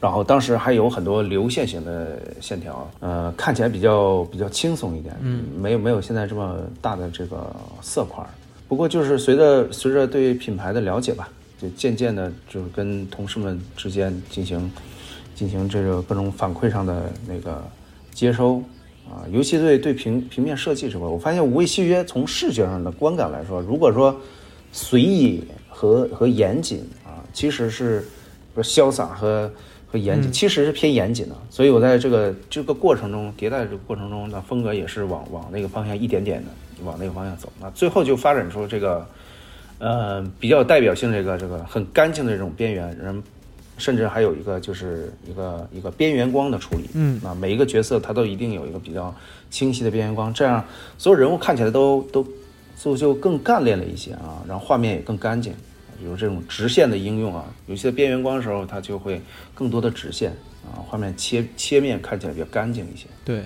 [0.00, 8.30] 然后当时还有很多流线型的线条，呃，看起来比较比较轻松一点，嗯，没有没有现在这么大的这个色块儿。
[8.68, 11.28] 不过就是随着随着对品牌的了解吧，
[11.60, 14.70] 就渐渐的就是跟同事们之间进行
[15.34, 17.60] 进行这个各种反馈上的那个
[18.12, 18.62] 接收
[19.08, 24.14] 啊，尤其对对平平面设计这块，我发现无畏契约从视觉上的观感来说，如果说
[24.70, 28.06] 随意和和严谨啊，其实是
[28.54, 29.50] 不是潇洒和
[29.90, 31.34] 和严谨，其实是偏严谨的。
[31.50, 36.50] 所以我在这个这个过程中迭代这个过程中，那风格也是往往那个方向一点点的
[36.84, 37.50] 往那个方向走。
[37.60, 39.06] 那最后就发展出这个
[39.78, 43.22] 呃比较有代表性这个这个很干净的这种边缘，人
[43.78, 46.84] 甚至还有一个就是一个一个边缘光的处理。
[46.94, 49.14] 嗯，啊，每一个角色它都一定有一个比较
[49.50, 50.62] 清晰的边缘光，这样
[50.98, 52.26] 所有人物看起来都都
[52.76, 55.54] 就就更干练了一些啊，然后画面也更干净。
[55.98, 59.20] 比如这种直线的应用啊，有些边缘光的时候，它就会
[59.54, 60.30] 更多的直线
[60.64, 63.06] 啊，画面切切面看起来比较干净一些。
[63.24, 63.42] 对，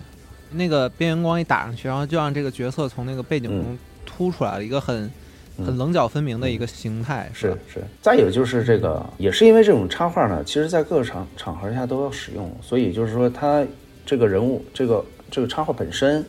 [0.51, 5.11] 那个边缘光一打上去，然后就让这个角色从那个背景中嗯突出来了一个很、
[5.57, 7.59] 很棱角分明的一个形态，是吧？
[7.73, 13.65] 是，再有就是这个，也是因为这种插画呢，其实在各个场场合下都要使用，所以就是说它
[14.05, 16.25] 这个人物，这个这个插画本身，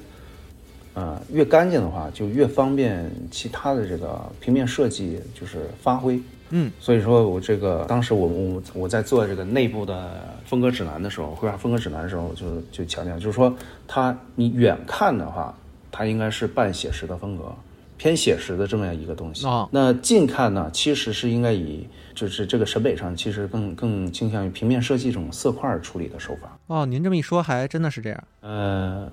[0.94, 6.20] 呃，越干净的话，就越方便其他的这个平面设计就是发挥。
[6.56, 13.52] 嗯，所以说我这个当时我我我在做这个内部的风格指南的时候，绘画风格指南的时候，就就强调，就是说
[13.88, 15.58] 它你远看的话，
[15.92, 17.52] 它应该是半写实的风格，
[17.98, 19.48] 偏写实的这么样一个东西。
[19.48, 26.56] 哦那近看呢，其实是应该以就是这个审美上，其实更更倾向于平面设计这种色块处理的手法。
[26.68, 28.24] 哦，您这么一说，还真的是这样。
[28.42, 29.12] 呃，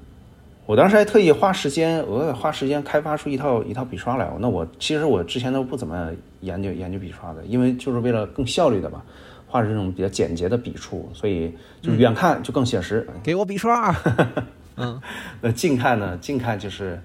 [0.70, 4.30] 我当时还特意花时间，额外花时间开发出一套一套笔刷来。
[4.38, 9.04] 那我其实我之前都不怎么研究研究笔刷的，因为就是为了更效率的吧，
[9.48, 11.52] 画这种比较简洁的笔触，所以
[11.82, 13.04] 就是远看就更写实。
[13.20, 13.92] 给我笔刷。
[14.78, 15.02] 嗯，
[15.40, 17.02] 那近看呢，近看就是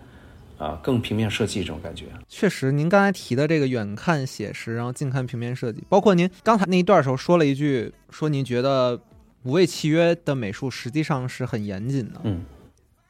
[0.60, 2.06] 啊、更平面设计这种感觉。
[2.30, 8.96] 确实，您刚才提的这个远看写实，然后近看平面设计，包括您刚才那一段时候说了一句，说您觉得
[9.42, 12.22] 《无畏契约》的美术实际上是很严谨的。
[12.26, 12.46] 嗯，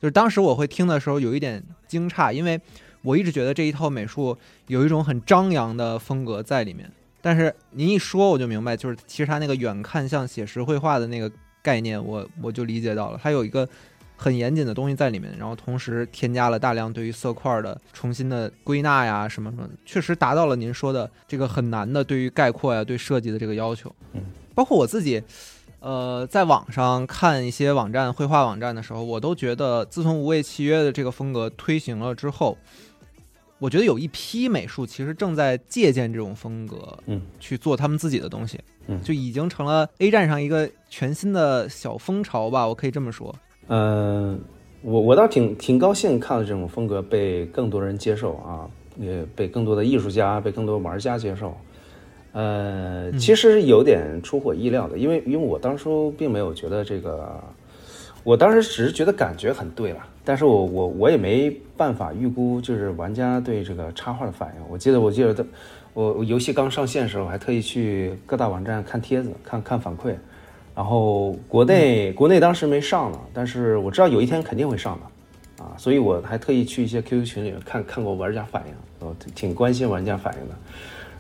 [0.02, 2.60] 就是当时我会听的时候有一点惊诧，因为
[3.02, 6.90] 我一直觉得这一套美术有一种很张扬的风格在里面。
[7.22, 11.32] 但是您一说，我就明白，就是其实它那个远看像写实绘画的那个
[11.64, 13.68] 概念，我我就理解到了，它有一个
[14.16, 23.92] 很严谨的东西在里面，然后同时添加了大量对于色块的重新的归纳呀，什么什么，确实达到了您说的这个很难的对于概括呀、对设计的这个要求。
[24.14, 24.22] 嗯，
[24.54, 25.20] 包括我自己，
[25.86, 32.58] 呃，在网上看一些网站、绘画网站的时候，我都觉得自从无畏契约的这个风格推行了之后，
[33.60, 43.36] 我觉得有一批美术其实正在借鉴这种风格，嗯，去做他们自己的东西，嗯就已经成了 A 站上一个全新的小风潮吧，我可以这么说。
[43.68, 44.42] 嗯，
[44.82, 48.66] 我我倒挺挺高兴看到这种风格被更多人接受啊，
[48.98, 51.56] 也被更多的艺术家、被更多玩家接受。
[52.36, 57.42] 呃，其实是有点出乎我意料的，因为因为我当初并没有觉得这个，
[58.26, 64.62] 我当时只是觉得感觉很对了，但是我我我也没办法预估就是玩家对这个插画的反应。
[64.70, 65.46] 我记得我记得的，
[65.94, 70.14] 我我游戏刚上线的时候，还特意去各大网站看帖子，看看反馈。
[70.76, 80.56] 然后国内、国内当时没上呢，但是我知道有一天肯定会上的，啊，所以我还特意去一些 QQ 群里面看看过玩家反应，我挺关心玩家反应的，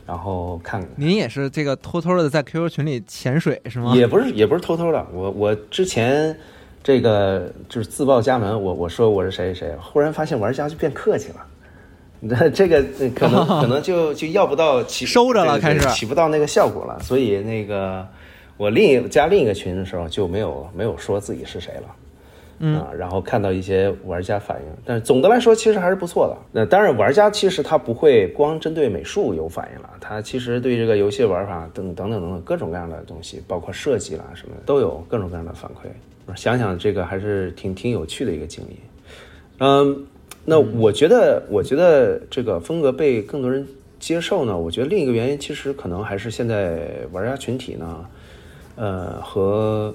[0.06, 3.96] 然后看您也是这个偷偷的在 QQ 群里潜水是吗？
[3.96, 6.38] 也不是也不是偷偷的，我我之前
[6.84, 11.46] 这个就是自报家门，我我说我是谁谁谁，忽然发现玩家就变客气了。
[12.20, 18.08] 那 这个呃可能 可能就就要不到起收着了开始起不到那个效果了，所以那个
[18.58, 21.96] 我另一加另一个群的时候就没有没有说自己是谁了。
[22.60, 26.38] 嗯啊，然后看到一些玩家反应，但是总的来说其实还是不错的。
[26.52, 36.36] 那当然，玩家其实他不会光针对美术有反应了，他其实对这个游戏玩法等等等等等各种各样的东西，包括设计啦什么的，都有各种各样的反馈。
[36.36, 38.80] 想想这个还是挺挺有趣的一个经历。
[39.60, 40.06] 嗯，
[40.44, 43.68] 那我觉得，我觉得这个风格被更多人
[44.00, 48.06] 接受呢，我觉得另一个原因其实可能还是现在玩家群体呢，
[48.76, 49.94] 呃，和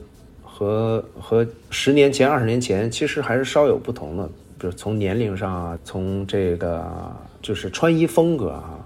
[0.60, 4.26] 和和十年前、二十年前其实还是稍有不同的，
[4.58, 6.84] 比如从年龄上啊，从这个
[7.40, 8.78] 就是穿衣风格啊。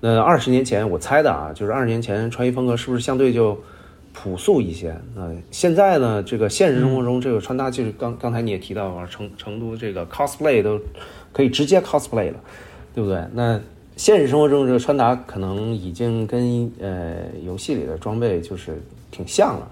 [0.00, 3.60] 那二十年前我猜的啊，就是二十年前穿衣风格是不是相对就
[4.14, 4.96] 朴素一些？
[5.14, 10.80] 那现在呢，这个现实生活中这个穿搭，就是刚刚才你也提到啊，成成都这个 cosplay 都
[11.30, 12.40] 可以直接 cosplay 了，
[12.94, 13.22] 对不对？
[13.34, 13.60] 那
[13.96, 19.68] 现实生活中这个穿搭可能已经跟呃游戏里的装备就是挺像了。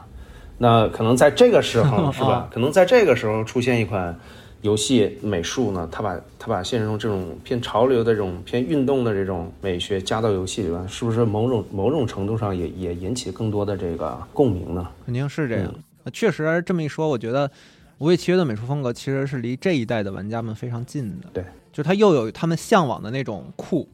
[0.58, 2.48] 那可能在这个时候 是吧？
[2.52, 4.18] 可能在这个时候出现一款
[4.62, 14.88] 游戏美术呢，它把它把现实中这种偏潮流的这种偏运动的这种美学加到游戏里边，是不是某种某种程度上也也引起更多的这个共鸣呢？
[15.04, 15.74] 肯定是这样。
[16.04, 17.48] 呃确实这么一说，我觉得
[17.98, 21.26] 《无畏契约》的美术风格其实是离这一代的玩家们非常近的。
[21.32, 23.88] 对，就它又有他们向往的那种酷，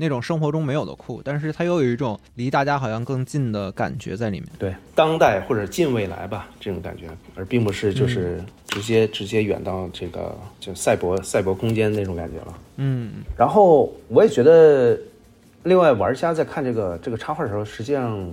[0.00, 4.48] 那种生活中没有的酷，但是它又有一种离大家好像更近的感觉在里面。
[4.56, 12.58] 对，当代或者近未来吧，这种感觉，而并不是就是直接、直接远到这个就赛博赛博空间那种感觉了。
[12.76, 14.96] 嗯，然后我也觉得，
[15.64, 18.24] 另外玩家在看这个这个插画的时候，实际上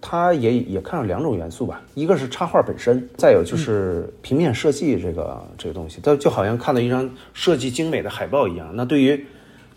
[0.00, 8.68] 他也也看了两种元素吧，一个是插画本身，再有就是平面设计这个、这个东西，它就好像看到一张设计精美的海报一样。
[8.74, 9.24] 那对于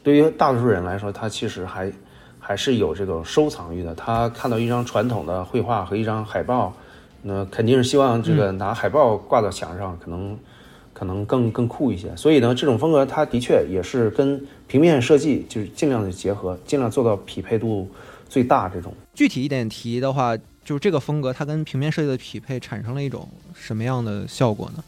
[0.10, 1.94] 对于大多数人来说，他其实还
[2.40, 3.94] 还是有这种收藏欲的。
[3.94, 6.74] 他看到一张传统的绘画和一张海报，
[7.22, 10.36] 那肯定是希望这个拿海报挂到墙上，可能
[10.94, 12.10] 可能更更酷一些。
[12.16, 17.88] 所以呢，这种风格它的确也是跟平面设计就是尽量的结合，尽量做到匹配度
[18.28, 18.92] 最大这种。
[19.14, 24.84] 具体一点提的话，就是这个风格它跟平面设计的匹配产生了一种什么样的效果呢？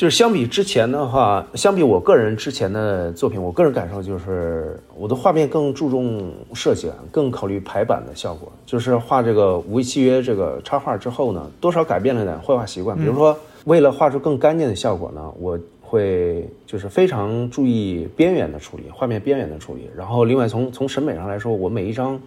[0.00, 8.50] 就是相比之前的话，相比我个人之前的作品，我个人感受就是我的画面更注重设计感，更考虑排版的效果。
[8.64, 12.96] 就是画这个无畏契约这个插画之后呢，多少改变了点绘画习惯。
[12.96, 13.36] 比如说，
[13.66, 19.90] 为了画出更干净的效果呢，我会就是非常注意边缘的处理，画面边缘的处理。
[19.94, 22.18] 然后另外从从审美上来说，我每一张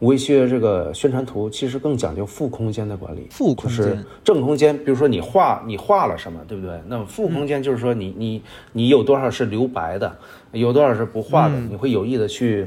[0.00, 3.28] 无畏契约这个宣传图其实更讲究负空间的管理。
[3.30, 6.80] 负空间就是正空间，比如说你画你画了什么，对不对？
[6.88, 8.42] 那么负空间就是说你你
[8.72, 10.10] 你有多少是留白的，
[10.52, 12.66] 有多少是不画的，你会有意的去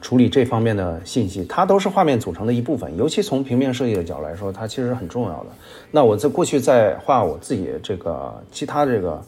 [0.00, 2.96] 处理这方面的信息，它都是画面组成的一部分。
[2.96, 5.46] 尤其从平面设计的角度来说，它其实很重要的。
[5.92, 9.22] 那我在过去在画我自己这个其他这个，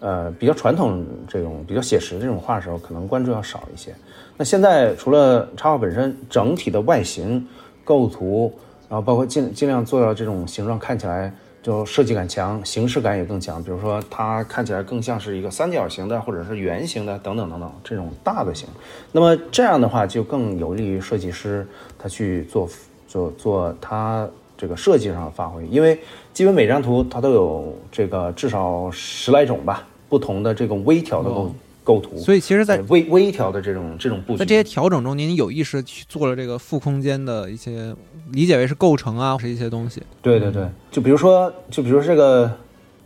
[0.00, 3.94] 呃，比较传统这种比较写实这种画的时候，可能关注要少一些。
[4.36, 7.46] 那现在除了插画本身整体的外形、
[7.84, 8.52] 构图，
[8.88, 11.32] 然后包括尽尽量做到这种形状看起来。
[11.64, 13.64] 就设计感强，形式感也更强。
[13.64, 18.68] 比如说，它看起来更像是一个三角形的，或者是圆形的，等等等等这种大的形。
[19.12, 21.66] 那么这样的话，就更有利于设计师
[21.98, 22.68] 他去做
[23.08, 24.28] 做做他
[24.58, 25.66] 这个设计上的发挥。
[25.68, 25.98] 因为
[26.34, 31.50] 基本每张图它都有这个至少十来种吧，不同的这个微调的构
[31.84, 32.16] 构图。
[32.16, 37.94] 所以其实，在微微调的这种这种布局，在这些调整中，您有意识去做了这个负空间的一些。
[38.32, 40.02] 理解为是构成啊，是一些东西。
[40.22, 42.50] 对对对，就比如说，就比如说这个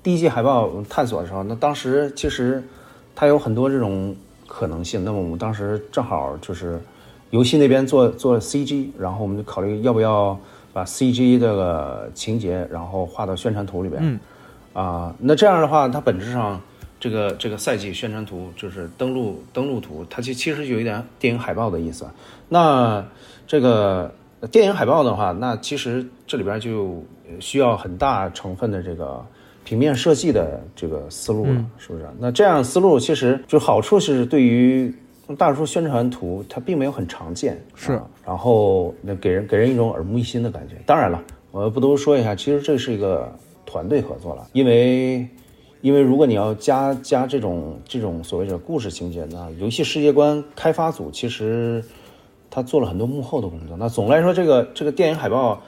[0.00, 2.62] 第一季海报探索的时候，那当时其实
[3.16, 4.14] 它有很多这种
[4.46, 5.04] 可能性。
[5.04, 6.80] 那么我们当时正好就是
[7.30, 10.38] 游戏那边做做 CG，然后我们就考虑要不要
[10.72, 14.00] 把 CG 这个情节然后画到宣传图里边。
[14.00, 14.20] 嗯。
[14.72, 16.60] 啊，那这样的话，它本质上
[17.00, 22.06] 这个这个赛季宣传图就是登录登录图，它其其实有一点电影海报的意思。
[22.48, 23.04] 那
[23.46, 24.12] 这个。
[24.52, 27.02] 电影海报的话，那其实这里边就
[27.40, 29.20] 需要很大成分的这个
[29.64, 32.06] 平面设计的这个思路了，是不是？
[32.20, 34.94] 那这样思路其实就好处是对于
[35.36, 38.00] 大多数宣传图它并没有很常见，是。
[38.24, 40.76] 然后那给人给人一种耳目一新的感觉。
[40.86, 41.20] 当然了，
[41.50, 43.28] 我不多说一下，其实这是一个
[43.66, 45.28] 团队合作了，因为
[45.80, 51.84] 因为如果你要加加这种这种所谓的故事情节呢，游戏世界观开发组其实。
[52.50, 53.76] 他做了很多幕后的工作。
[53.76, 55.60] 那总来说，这个这个电影海报，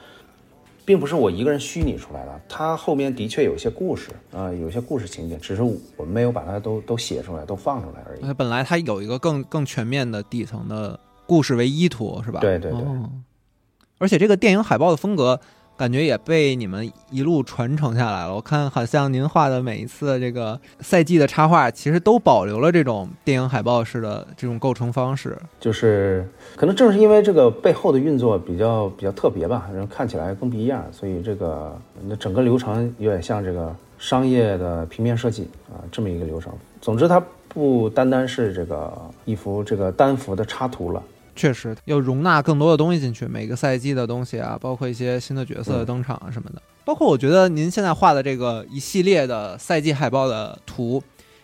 [0.83, 2.41] 并不是我一个人虚拟出来的。
[2.49, 8.21] 它后面的确有一些故事啊，有一些故事情节，只是我们没有把它都都写出来，都放出来而已。
[8.21, 12.39] 它本来它有一个更更全面的底层的故事为依托，是吧？
[12.39, 12.81] 对对对。
[13.99, 15.39] 而且这个电影海报的风格。
[15.77, 18.35] 感觉也被你们一路传承下来了。
[18.35, 25.35] 我看好像您画的每一次这个赛季的插画，其实都保留了这种电影海报式的这种构成方式。
[25.59, 31.75] 就是可能正是因为这个背后的运作比较比较特别吧，然后看起来更不一样，所以这个
[32.07, 36.53] 那整个流程有点像这个商业的平面设计啊这么一个流程。
[36.79, 38.93] 总之，它不单单是这个
[39.25, 41.01] 一幅这个单幅的插图了。
[41.35, 46.61] 确实要容纳更多的东西进去，每个赛季的东西啊，包括一些新的角色的登场啊什么的。
[46.83, 51.01] 包括我觉得您现在画的这个一系列的赛季海报的图，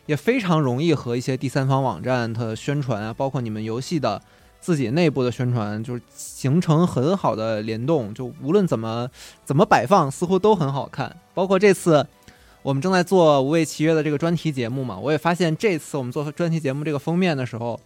[0.08, 4.22] 也非常容易和一些第三方网站的宣传啊，包括你们游戏的
[4.60, 8.14] 自己内部的宣传，就是形成很好的联动。
[8.14, 9.08] 就无论怎么
[9.46, 11.16] 怎么摆放，似乎都很好看。
[11.34, 12.06] 包括这次
[12.64, 17.80] 我们正在做《无畏契约》的这个专题节目嘛，我也发现这次我们做专题节目这个封面的时候。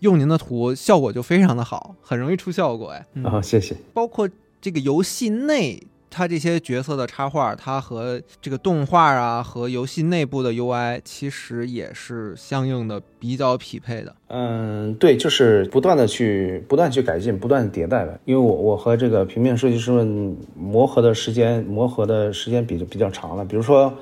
[0.00, 3.06] 用您的图效果就非常的好，很容易出效果哎。
[3.22, 3.76] 啊，谢谢。
[3.94, 4.28] 包括
[4.60, 14.14] 这个游戏内，它这些角色的插画，它和这个动画啊，和游戏内部的 UI，其实也是相应的比较匹配的。
[14.28, 18.18] 嗯，对，就是不断的去不断去改进，不断迭代的。
[18.24, 23.44] 因为我我和这个平面设计师们磨合的时间磨合的时间比比较长了。
[23.44, 23.92] 比如说，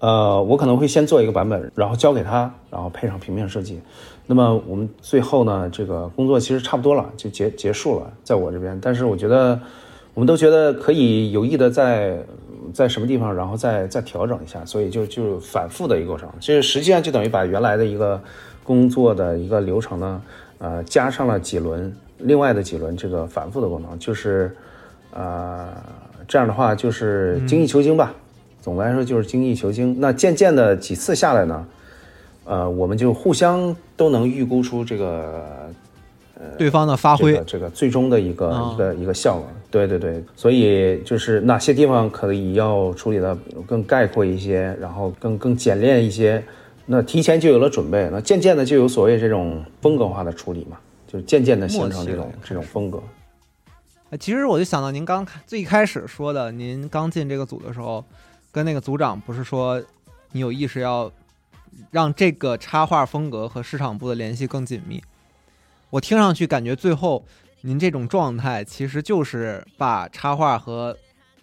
[0.00, 3.80] 呃，我可能会先做一个版本，然后交给他，然后配上平面设计。
[4.26, 8.78] 那么我们最后呢，这个工作其实差不多了，就结结束了，在我这边。
[8.80, 9.60] 但是我觉得，
[10.14, 12.16] 我们都觉得可以有意的在
[12.72, 16.28] 在什么地方，然后再再调整一下，所以就就反复的一个过程。
[16.40, 18.18] 其实实际上就等于把原来的一个
[18.62, 20.22] 工作的一个流程呢，
[20.58, 24.54] 呃，加上了几轮另外的几轮这个反复的过程，就是
[25.12, 25.68] 呃
[26.28, 28.14] 这样的话就是精益求精吧。
[28.60, 29.96] 总的来说就是精益求精。
[29.98, 31.66] 那渐渐的几次下来呢？
[32.52, 35.72] 呃，我们就互相都能预估出这个，
[36.34, 39.48] 呃，对方的发挥，这个最终的一个一个一个效果。
[39.70, 43.34] 对对对，所以就是哪些地方可以要处理的
[43.66, 46.44] 更概括一些，然后更更简练一些，
[46.84, 50.76] 那提前就有了准备，那渐渐的就有所谓这种风格化的处理嘛，
[51.06, 53.02] 就渐渐的形成这种这种风格。
[54.20, 58.04] 其实我就想到您刚最开始说的，您刚进这个组的时候，
[58.50, 59.82] 跟那个组长不是说
[60.32, 61.10] 你有意识要。
[61.90, 65.02] 让这个插画风格和市场部的联系更紧密。
[65.90, 67.24] 我听上去感觉最后
[67.60, 70.96] 您这种状态其实就是把插画和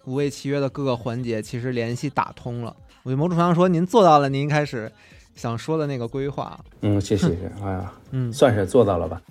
[0.06, 2.76] 无畏契约的各个环节其实联系打通了。
[3.04, 4.92] 我某种程度上说，您做到了您一开始
[5.36, 6.60] 想说的那个规划。
[6.82, 7.52] 嗯，谢谢谢谢。
[7.64, 9.22] 哎呀，嗯，算是做到了吧。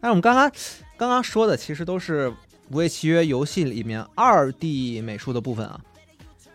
[0.00, 0.50] 但是我们刚刚
[0.96, 2.32] 刚刚说的其实都是。
[2.70, 5.80] 无畏契约游戏里面二 D 美术的部分啊，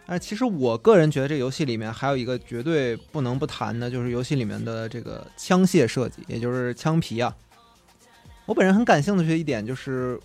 [0.05, 7.35] 但其实我个人觉得这游戏里面还有一个绝对不能不谈的，就是游戏里面的这个枪械设计，也就是枪皮啊。
[8.45, 10.19] 我本人很感兴趣的一点就是，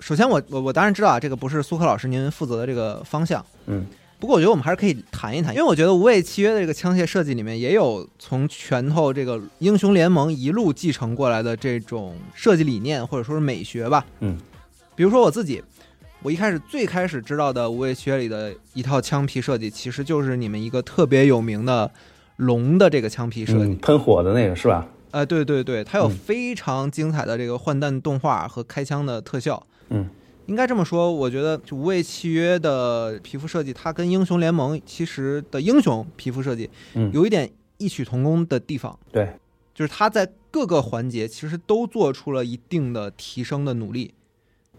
[0.00, 3.86] 首先我我我当然知道啊，这个不是苏克老师您负责的这个方向，嗯。
[4.18, 14.04] 不过我觉得我们还是可以谈一谈，因为我觉得无畏契约的这个枪械设计里面也有从拳头这个英雄联盟一路继承过来的这种设计理念或者说是美学吧。
[14.18, 14.38] 嗯，
[15.00, 15.62] 比如说我自己，
[16.22, 21.90] 我一开始最开始知道的无畏契约里的一套枪皮设计，其实就是你们一个特别有名的
[22.36, 24.86] 龙的这个枪皮设计，喷火的那个是吧？
[25.12, 29.66] 呃，对对对，它有非常精彩的这个换弹动画和开枪的特效。
[29.88, 30.06] 嗯。
[30.44, 38.98] 应该这么说，我觉得《无畏契约》的皮肤设计，它跟英雄联盟其实的英雄皮肤设计，嗯，有一点异曲同工的地方。
[39.10, 39.32] 对，
[39.74, 44.12] 就是它在各个环节其实都做出了一定的提升的努力，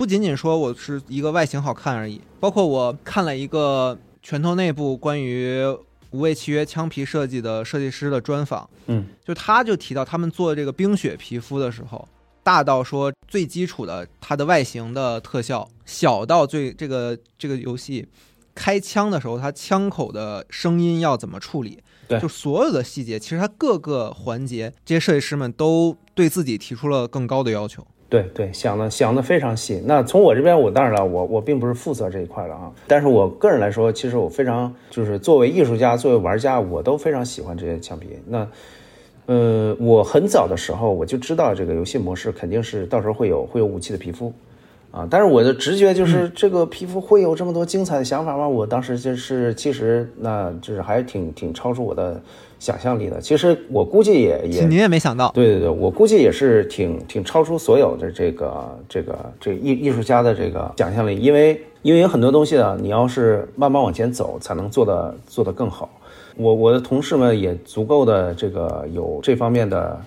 [0.02, 2.20] 不仅仅说我是一个外形好看而已。
[2.40, 5.62] 包括我看了一个拳头内部关于
[6.10, 12.08] 《无畏契约》枪皮设计的设计师的专访，嗯，就他就提到他们做这个冰雪皮肤的时候。
[12.42, 18.08] 大到说最基础的它的外形的特效，小到最这个这个游戏
[18.56, 21.78] 开枪的时候，它枪口的声音要怎么处理，
[22.08, 27.86] 对，就所有的细节，其实它各个环节，这些设计师们都对自己提出了更高的要求。
[28.12, 29.82] 对对，想的想的非常细。
[29.86, 32.72] 那从我这边，我当然了，我我并不是负责这一块的啊。
[32.86, 38.10] 但是我个人来说，其实我非常就是作为艺术家，作为玩家，我都非常喜欢这些枪皮。
[38.28, 38.48] 那。
[39.28, 44.34] 呃，我很早的时候我就知道这个游戏模式肯定是到时候会有会有武器的皮肤，
[44.90, 48.46] 啊，但是我的直觉就是这个皮肤会有这么多精彩的想法吗？
[48.46, 52.22] 我当时就是其实那就是还挺挺超出我的
[52.62, 53.20] 想象力的。
[53.20, 65.90] 其实我估计也也您也没想到，对对对，我估计也是挺挺超出所有的这个这个这艺艺术家的这个想象力，因为因为有很多东西啊，你要是慢慢往前走，才能做的做得更好。
[66.38, 70.00] 我我的同事们也足够的这个有这方面的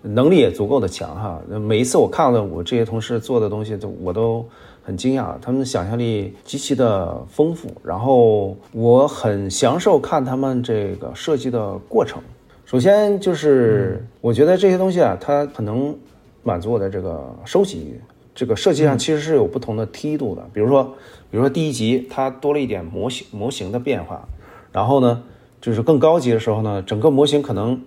[0.00, 1.38] 能力也足够的强哈。
[1.60, 4.48] 每一次我看到我这些同事做的东西，都我都
[4.88, 7.68] 很惊讶，他们的想象力极其的丰富。
[7.84, 12.22] 然后我很享受看他们这个设计的过程。
[12.64, 15.94] 首先就是我觉得这些东西啊，它可能
[16.42, 18.00] 满足我的这个收集。
[18.34, 20.48] 这个设计上其实是有不同的梯度的。
[20.54, 20.84] 比如说，
[21.30, 24.26] 比如说第一集它多了一点模型模型的变化，
[24.72, 25.22] 然后呢。
[25.60, 27.82] 就是更高级的时候呢，整个模型可能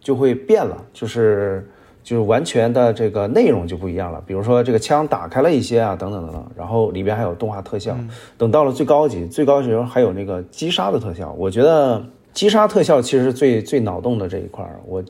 [0.00, 1.64] 就会变了，就是
[2.02, 4.22] 就是完全的这个内容就不一样了。
[4.26, 7.96] 比如说这个枪打开了一些啊，等等等等，然后里边还有动画特效。
[8.36, 11.34] 等到了最高级，最高级时候还有那个击杀的特效。
[11.38, 14.80] 我觉得击杀特效其实是最最脑洞的这一块儿。
[14.86, 15.02] 我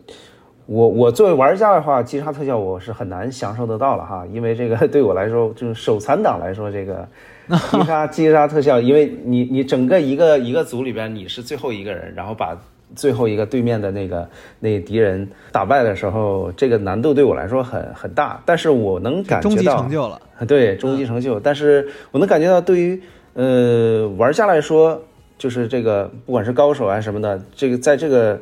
[0.67, 7.09] 我我作为玩家的话，击杀特效我是很难享受得到了哈，因为这个 对我来说，就是手残党来说这个。
[7.73, 12.57] 击杀击杀特效，因为你你整个一个一个组里边你是最后一个人，然后把
[12.95, 14.29] 最后一个对面的那个
[14.61, 18.43] 那敌人打败的时候，这个难度对我来说很很大。
[18.45, 21.39] 但是我能感觉到终极成就了，对终极成就。
[21.41, 23.01] 但是我能感觉到，对于
[23.35, 25.03] 呃玩家来说，
[25.39, 28.41] 就是这个不管是高手啊什么的，这个在这个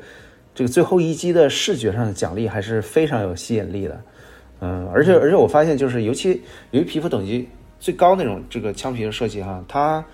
[0.55, 4.01] 这个最后一击的视觉上的奖励还是非常有吸引力的。
[4.61, 7.49] 嗯，而且而且我发现，就是尤其由于皮肤等级。
[7.83, 10.05] 最高那种这个枪皮的设计哈，它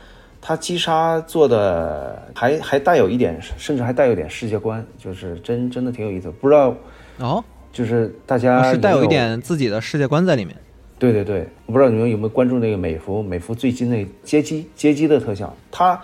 [0.40, 6.30] 它击杀做的还还带有一点，甚至还带有点世界观，就是真真的挺有意思。
[6.40, 6.74] 不知道
[7.18, 10.56] 哦，就是大家是带有一点自己的世界观在里面。
[10.98, 16.00] 对对对，我不知道你们有没有关注那个美服美服最近那街机街机的特效，它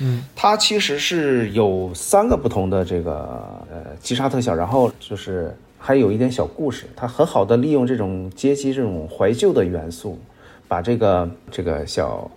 [0.00, 3.12] 嗯，它其实是有三个不同的这个
[3.70, 10.18] 呃击杀特效，然后就是还有一点小故事，它很好的利用这种街机这种怀旧的元素。
[10.68, 12.30] 把这个这个小，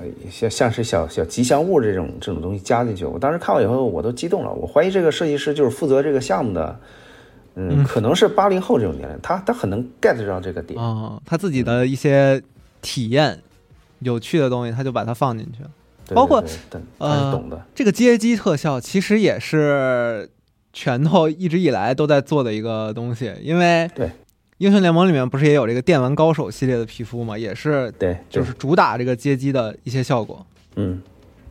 [0.00, 4.52] 呃，像像是小小吉祥物这种这种东西加进去，我当时看完以后我都激动了。
[4.52, 6.80] 我怀疑这个设计师就是负责这个项目的，
[7.56, 12.40] 嗯，可能是八零后这种年龄，他他很能 get 到这个点啊，他自己的一些
[12.80, 13.40] 体验
[13.98, 15.70] 有趣的东西，他就把它放进去了。
[16.14, 16.42] 包括
[16.98, 20.30] 呃，懂的这个街机特效，其实也是
[20.72, 24.10] 拳头一直以来都在做的一个东西，因为对。
[24.58, 27.38] 英雄联盟里面不是也有这个电玩高手系列的皮肤吗？
[27.38, 30.44] 也是对，就是主打这个街机的一些效果。
[30.74, 31.00] 嗯，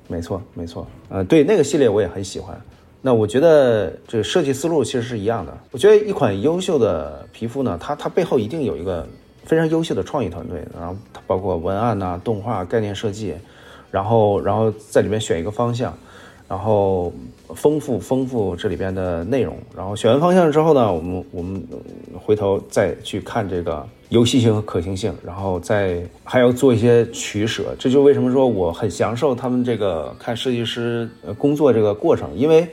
[0.10, 0.86] 没错没错。
[1.08, 2.60] 呃，对那个系列我也很喜欢。
[3.02, 5.58] 那我觉得这个设计思路其实是一样的。
[5.72, 9.08] 我觉得一款优秀的皮肤呢，它它背后一定有一个
[9.46, 13.34] 非常优秀的创意团队，然后它包括文案呐、动画、概念设计，
[13.90, 15.98] 然后然后在里面选一个方向，
[16.50, 17.14] 然后
[17.56, 19.58] 丰富丰富这里边的内容。
[19.76, 21.62] 然后选完方向之后呢，我们我们
[22.20, 27.76] 回头再去看这个游戏性和可行性，然后再还要做一些取舍。
[27.80, 32.68] 这就为什么说我很享受他们这个看设计师工作这个过程，因为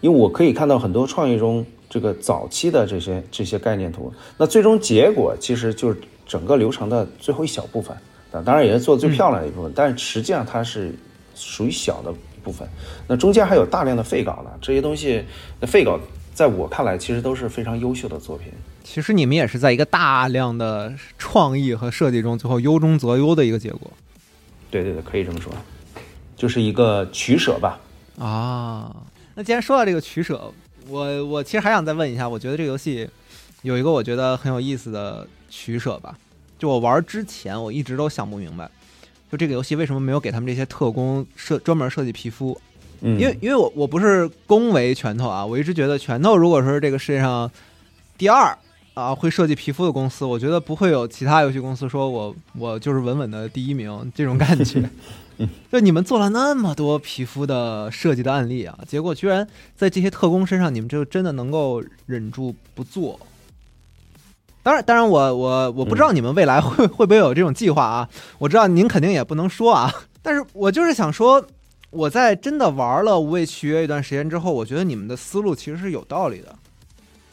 [0.00, 7.96] 因为我可以看到很多创意中这个早期的这些这些概念图，那最终结果其实就是整个流程的最后一小部分。
[8.44, 10.92] 当然也是做最漂亮的一部分，但是实际上它是
[11.36, 12.12] 属于小的
[12.44, 12.68] 部分。
[13.08, 15.24] 那中间还有大量的废稿呢，这些东西，
[15.60, 15.98] 那废稿
[16.34, 18.52] 在我看来其实都是非常优秀的作品。
[18.84, 23.90] 其实你们也是在一个大量的创意和设计中，最后优中择优的一个结果。
[24.70, 25.50] 对对对，可以这么说，
[26.36, 27.80] 就是一个取舍吧。
[28.18, 28.94] 啊，
[29.34, 30.52] 那既然说到这个取舍，
[30.88, 33.08] 我我其实还想再问一下，我觉得这个游戏
[33.62, 36.18] 有一个我觉得很有意思的取舍吧。
[36.58, 38.70] 就我玩之前，我一直都想不明白，
[39.34, 42.56] 就这个游戏为什么没有给他们这些特工设专门设计皮肤？
[43.00, 47.50] 嗯，因为因为我我不是恭维拳头啊，我一直觉得拳头如果说是这个世界上
[48.16, 48.56] 第二
[48.94, 54.88] 啊会设计皮肤的公司，我觉得不会有其他游戏公司说我我就是稳稳的第一名这种感觉。
[55.72, 63.18] 就你们做了那么多皮肤的设计的案例啊，结果居然在这些特工身上，你们就真的能够忍住不做？
[64.64, 68.08] 当然，当然，我我我不知道你们未来会 会不会有这种计划啊？
[68.38, 69.92] 我知道您肯定也不能说啊，
[70.22, 71.46] 但是我就是想说，
[71.90, 76.56] 我在真的玩了《无畏契约》一段时间之后，我觉得你们的思路其实是有道理的，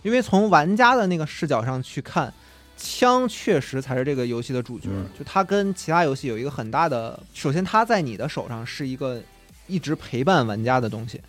[0.04, 2.34] 因为从玩家的那个视角上去看，
[2.76, 9.22] 枪确实才是这个游戏的主角，就它跟其他游戏有一个很大的，首先它在你的手上是一个
[9.68, 11.22] 一直陪伴玩家的东西，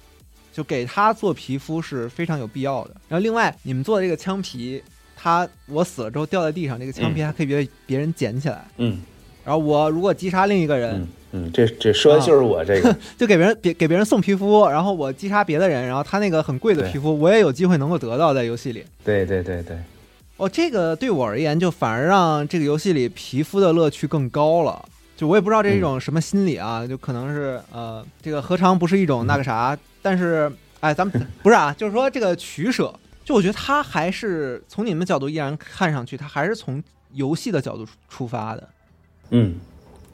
[0.53, 2.97] 就给它做皮肤是非常有必要的。
[3.09, 4.83] 然后另外，你们做的这个枪皮。
[5.23, 8.65] 他我死了之后掉在地上，这个枪皮还可以被别人捡起来。
[8.79, 9.01] 嗯，
[9.45, 18.85] 然后我如果击杀另一个人，嗯，这这说的就是我这个， 就给别人别给别人送皮肤，然后我击杀别的人，然后他那个很贵的皮肤，我也有机会能够得到在游戏里。
[19.05, 19.77] 对对对对，
[20.39, 24.85] 哦，这个对我而言就反而让这个游戏里皮肤的乐趣更高了。
[25.17, 29.79] 就我也不知道这是一种什么心理啊，就可能是呃，这个何尝不是一种那个啥？
[30.03, 30.51] 但是
[30.81, 32.93] 哎，咱们不是啊，就是说这个取舍。
[33.25, 38.69] 就我觉得他还是从你们角度依然看上去，他还是从游戏的角度出发的，
[39.31, 39.55] 嗯，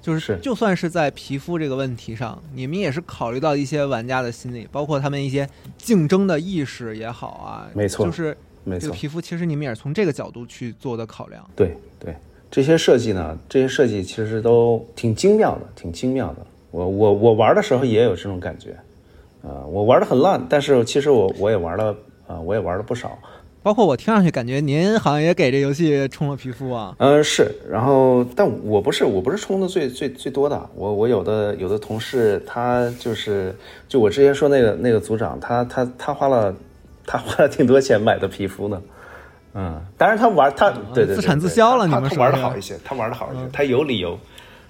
[0.03, 5.49] 就是就算是在皮肤这个问题上，你们也是考虑到一些玩家的心理，包括他们一些
[5.79, 8.37] 竞争的意识也好啊，没错，就是
[8.79, 11.49] 这个皮肤其实你们也是从这个角度去做的考量。
[11.57, 12.15] 对对，
[12.51, 16.47] 这些设计呢，这些设计其实都挺精妙的，挺精妙的。
[16.71, 18.73] 我我我玩的时候也有这种感觉，
[19.43, 21.97] 啊，我玩的很烂，但是其实我我也玩了。
[22.29, 23.19] 啊，我也玩了不少，
[23.63, 26.95] 包括我听上去感觉您好像也给这游戏充了皮肤啊。
[26.99, 33.57] 嗯，是，然后但我不是，我不是充的最最最多的，我我有的有的同事他就是
[33.89, 36.55] 就我之前说那个那个组长，他他他花了
[37.07, 38.83] 他花了挺多钱买的皮肤呢。
[39.55, 44.17] 嗯，当然他玩他对对自产自销了，你们他玩的好一些，他玩的好一些，他有理由，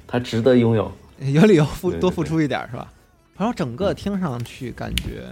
[0.07, 0.91] 他值得拥有，
[1.33, 2.91] 有理由付多付出一点是吧？
[3.37, 5.25] 然后整个听上去感觉。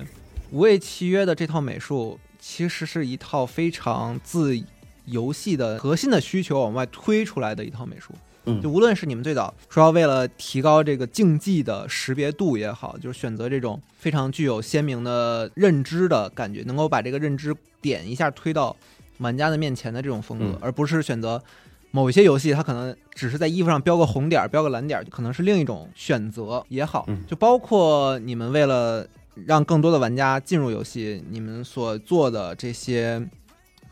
[0.50, 4.58] 无畏契约的这套美术，其实是一套非常自
[5.06, 8.12] 游戏的核心的需求往外推出来的一套美术。
[8.44, 18.76] 嗯，就无论是你们最早说要为了提高这个竞技的识别度也好，就是选择这种非常具有鲜明的认知的感觉，能够把这个认知点一下推到
[19.18, 21.42] 玩家的面前的这种风格，而不是选择
[21.90, 27.04] 某一些游戏，它可能只是在衣服上标个红点儿、标个蓝点儿，可能是另一种选择也好。
[27.26, 29.04] 就包括你们为了。
[29.44, 33.28] 让更多的玩家进入游戏，你们所做的这些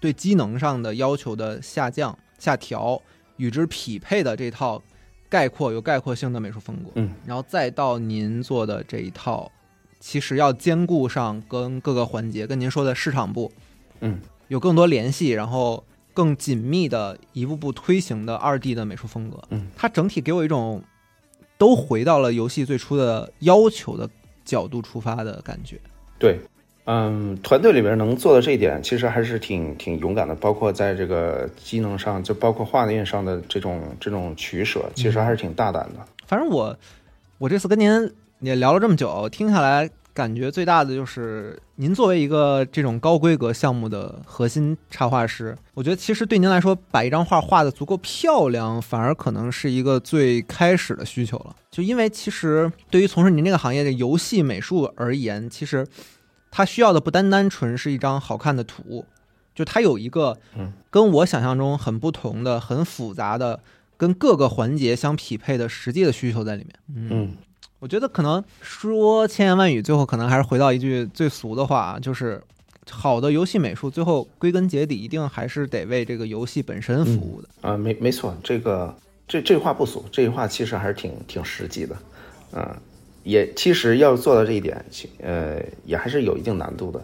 [0.00, 3.00] 对机能上的要求的下降、下调，
[3.36, 4.82] 与之匹配的这套
[5.28, 9.52] 概括有概括性的美术风格，嗯，然后再到您做的这一套，
[10.00, 13.52] 其实要兼顾上跟各个环节，跟您说的市场部，
[14.00, 14.18] 嗯，
[14.48, 15.84] 有更多联系，然后
[16.14, 20.82] 更紧密的一步步推行的二 D 的美术风格，嗯，它整体给我一种
[21.58, 24.08] 都回到了游戏最初的要求的。
[24.44, 25.78] 角度出发的感觉，
[26.18, 26.38] 对，
[26.84, 30.34] 嗯，团队里边能做到这一点，其实还是挺挺勇敢的。
[30.34, 36.06] 包括在这个机能上，就包括画面上的这种这种取舍，其实还是挺大胆的。
[36.26, 36.76] 反正我
[37.38, 39.90] 我这次跟您也聊了这么久，听下来。
[40.14, 51.56] 感觉最大的就是，您作为一个这种高规格项目的核心插画师，我觉得其实对您来说，把一张画画的足够漂亮，反而可能是一个最开始的需求了。
[51.68, 55.84] 就因为其实对于从事您这个行业的游戏美术而言，其实
[56.48, 59.04] 它需要的不单单纯是一张好看的图，
[59.52, 60.38] 就它有一个
[60.90, 63.58] 跟我想象中很不同的、很复杂的、
[63.96, 66.72] 跟各个环节相匹配的实际的需求在里面。
[66.94, 67.36] 嗯。
[67.84, 72.42] 我觉得可能说千言万语，最后可能还是回到一句最俗的话，就是
[72.90, 77.48] 好的游戏美术，最后归根结底一定还是得为这个游戏本身服务的。
[77.60, 78.96] 啊，没没错，这个
[79.28, 81.94] 这这话不俗，这句话其实还是挺挺实际的，
[82.54, 82.74] 啊，
[83.22, 84.82] 也其实要做到这一点，
[85.20, 86.98] 呃也还是有一定难度的，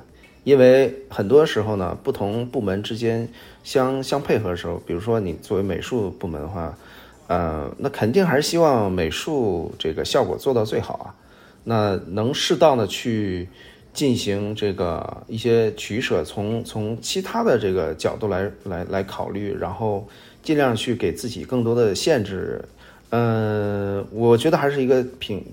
[0.44, 3.28] 因为很多时候呢，不同部门之间
[3.62, 6.74] 相相配合的时候，比如说你作为美术部门的话，
[7.30, 11.14] 呃，那肯定还是希望美术这个效果做到最好啊，
[11.62, 13.48] 那能适当的去
[13.92, 20.08] 进行这个一些取舍，从从其他的这个角度来来来考虑，然后
[20.42, 22.60] 尽量去给自己更多的限制。
[23.10, 25.44] 嗯，我觉得还是一个挺，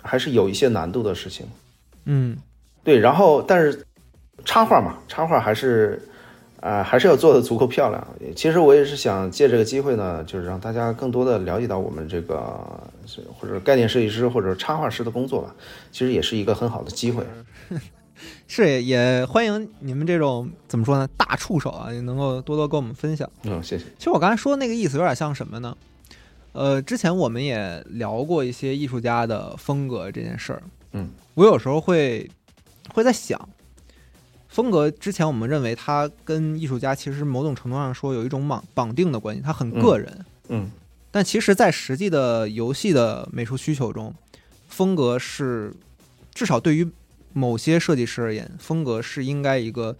[0.00, 1.46] 还是有一些难度的事情。
[2.06, 2.34] 嗯，
[2.82, 3.84] 对，然后但是
[4.46, 6.00] 插画嘛，插画还是
[6.66, 8.06] 啊、还是要做的足够漂亮。
[8.34, 12.58] 其实我也是想借这个机会呢，就是让大家更多的了解到我们这个
[13.06, 15.54] 是或者概念设计师或者插画师的工作吧。
[15.92, 17.24] 其实也是一个很好的机会。
[18.48, 23.30] 是也也欢迎你们这种怎么说呢，大触手啊，也能够多多跟我们分享。
[23.44, 23.84] 嗯，谢谢。
[23.98, 25.76] 其实我刚才说的那个意思有点像什么呢？
[26.52, 30.62] 呃，之前我们也聊过一些艺术家的风格这件事儿。
[30.92, 32.30] 嗯，我有时候会
[32.94, 33.38] 会在想，
[34.56, 40.24] 风格之前我们认为它跟艺术家其实某种程度上说有一种绑绑定的关系，它很个人。
[40.48, 40.70] 嗯
[41.10, 44.14] 但其实，在实际的游戏的美术需求中，
[44.68, 45.74] 风格是
[46.34, 46.88] 至少对于
[47.34, 49.94] 某些设计师而言，风格是应该一个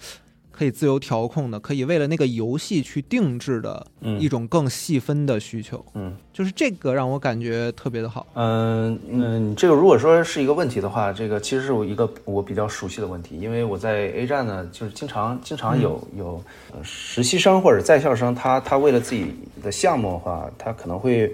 [0.56, 5.84] 可以自由调控的，可以为了那个游戏去定制的嗯一种更细分的需求。
[5.94, 8.26] 嗯就是这个让我感觉特别的好。
[8.34, 16.42] 嗯嗯，这个如果说是一个问题的话，这个其实是我一个我比较熟悉的问题，因为我在 A 站呢，就是经常经常有、有
[16.72, 21.32] 呃实习生或者在校生，他他为了自己的项目的话，他可能会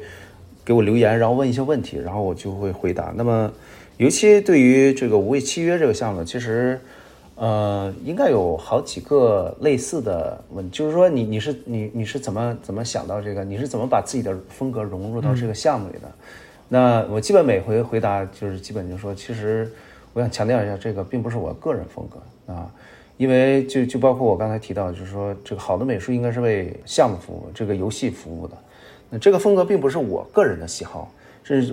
[0.65, 3.13] 给我留言，然后问一些问题，然后我就会回答。
[3.17, 3.51] 那么，
[3.97, 6.81] 尤其对于这个无畏契约这个项目，其实。
[7.43, 13.43] 呃，应该有好几个类似的问，就是说你你是你你是怎么怎么想到这个？
[13.43, 16.09] 你是怎么把自己的风格融入到这个项目里的？
[16.69, 19.69] 那我基本每回回答就是基本就说，其实
[20.13, 22.71] 我想强调一下，这个并不是我个人风格啊，
[23.17, 28.57] 因为就就包括我刚才提到，就是说这个好的美术应该是为项目服务，这个游戏服务的。
[29.11, 31.11] 那这个风格并不是我个人的喜好，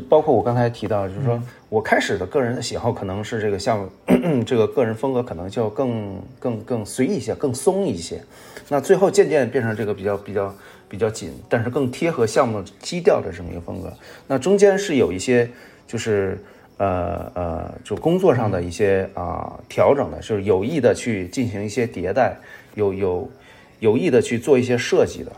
[0.09, 3.89] 包括我刚才提到，就是说我开始的个人的喜好可能是这个项目，
[4.43, 8.21] 这个个人风格可能就更更更随意一些，更松一些。
[8.67, 10.55] 那最后渐渐变成这个比较比较
[10.88, 13.93] 比较紧，但是更贴合项目基调的这么一个风格。
[14.27, 15.49] 那中间是有一些
[15.88, 16.38] 就是
[16.77, 22.38] 呃呃，就工作上的一些啊、调整的，就是有意的去进行一些迭代，
[22.75, 23.32] 有有
[23.80, 25.32] 有意的去做一些设计的。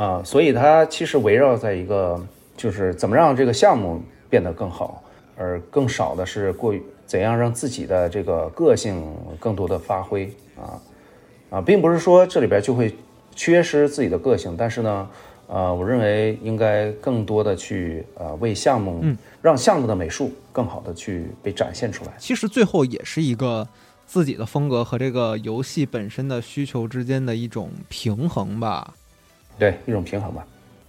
[0.00, 2.20] 啊，所以它其实围绕在一个，
[2.56, 4.00] 就是怎么让这个项目
[4.30, 5.02] 变得更好，
[5.36, 9.04] 而更少的是过于怎样让自己的这个个性
[9.38, 10.80] 更多的发挥啊
[11.50, 12.94] 啊，并不是说这里边就会
[13.34, 15.08] 缺失自己的个性，但是呢，
[15.46, 19.04] 呃，我认为应该更多的去呃为项目，
[19.40, 22.12] 让项目的美术更好的去被展现出来。
[22.18, 23.68] 其实最后也是一个
[24.06, 28.94] 自己的风格和这个游戏本身的需求之间的一种平衡吧。
[29.58, 30.44] 对，一种平衡吧。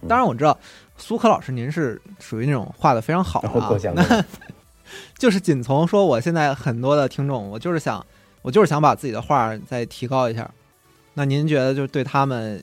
[0.06, 0.56] 当然我知道
[0.98, 4.24] 苏可老师您是属于那种画的非常好的、那
[5.16, 8.04] 就是仅从说我现在很多的听众，我就是想
[8.42, 10.50] 我就是想把自己的画再提高一下。
[11.14, 12.62] 那您觉得就是对他们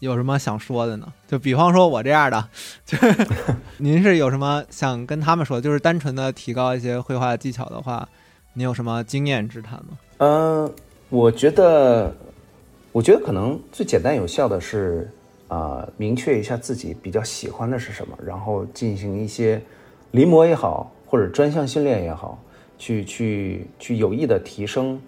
[0.00, 1.12] 有什么想说的呢？
[1.26, 2.48] 就比方说我这样的，
[2.84, 3.26] 就是
[3.78, 5.60] 您是有什么想跟他们说？
[5.60, 8.08] 就是单纯的提高一些绘画技巧的话，
[8.52, 9.98] 您有什么经验之谈吗？
[10.18, 10.72] 嗯，
[11.08, 12.14] 我觉得，
[12.92, 15.10] 我觉得可能最简单有效的是
[15.48, 19.62] 啊、明确一下自己比较喜欢的是什么，然后进行一些
[20.10, 22.38] 临摹也好，或者专项训练也好，
[22.78, 25.00] 去去去有意的提升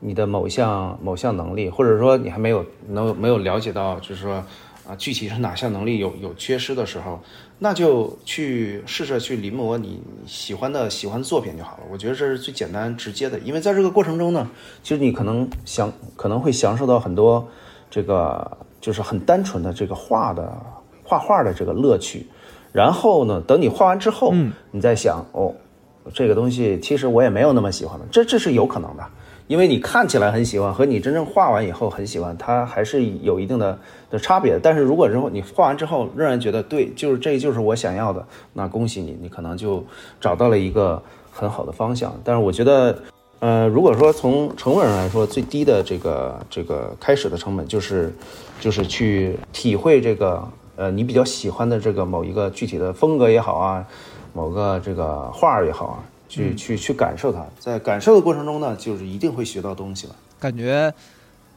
[0.00, 4.44] 你的某项某项能力，或者说你还没有能没有了解到，就是说
[4.88, 7.20] 啊，具体是哪项能力有有缺失的时候，
[7.58, 11.82] 那就去试着去临摹你喜欢的喜欢的作品就好了。
[11.90, 14.50] 我觉得这是最简单直接的，因为在这个过程中呢，
[14.82, 17.46] 其实你可能享可能会享受到很多
[17.90, 20.52] 这个就是很单纯的这个画的
[21.04, 22.26] 画画的这个乐趣。
[22.72, 25.54] 然后呢，等你画完之后，嗯你再想哦，
[26.12, 29.02] 这个东西其实我也没有那么喜欢的，这这是有可能的。
[29.46, 33.78] 因为你看起来很喜欢，和你真正画完以后很喜欢，它还是有一定的
[34.10, 34.60] 的差别。
[34.62, 38.22] 但是如果之后你画完之后仍然觉得对，就是这就是我想要的，
[38.52, 39.82] 那恭喜你，你可能就
[40.20, 41.02] 找到了一个
[41.32, 42.14] 很好的方向。
[42.22, 42.98] 但是我觉得，
[43.40, 48.12] 呃，如果说从成本上来说，最低的这个这个开始的成本就是
[48.60, 53.86] 就是去体会这个呃你比较喜欢的这个某一个具体的风格也好啊，
[54.32, 60.16] 某个这个画儿也好啊，去去去感受它，在感受的过程中呢，就是一定会学到东西了。
[60.40, 60.92] 感觉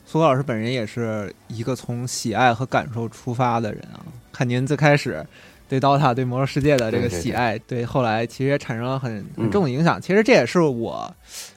[0.06, 4.06] 苏格老师本人也是一个从喜爱和感受出发的人啊。
[4.32, 5.26] 看您最开始
[5.68, 10.02] 对 DOTA、对魔兽世界的这个喜爱，对后来其实也产生了很很嗯重的影响。
[10.02, 11.14] 其实这也是我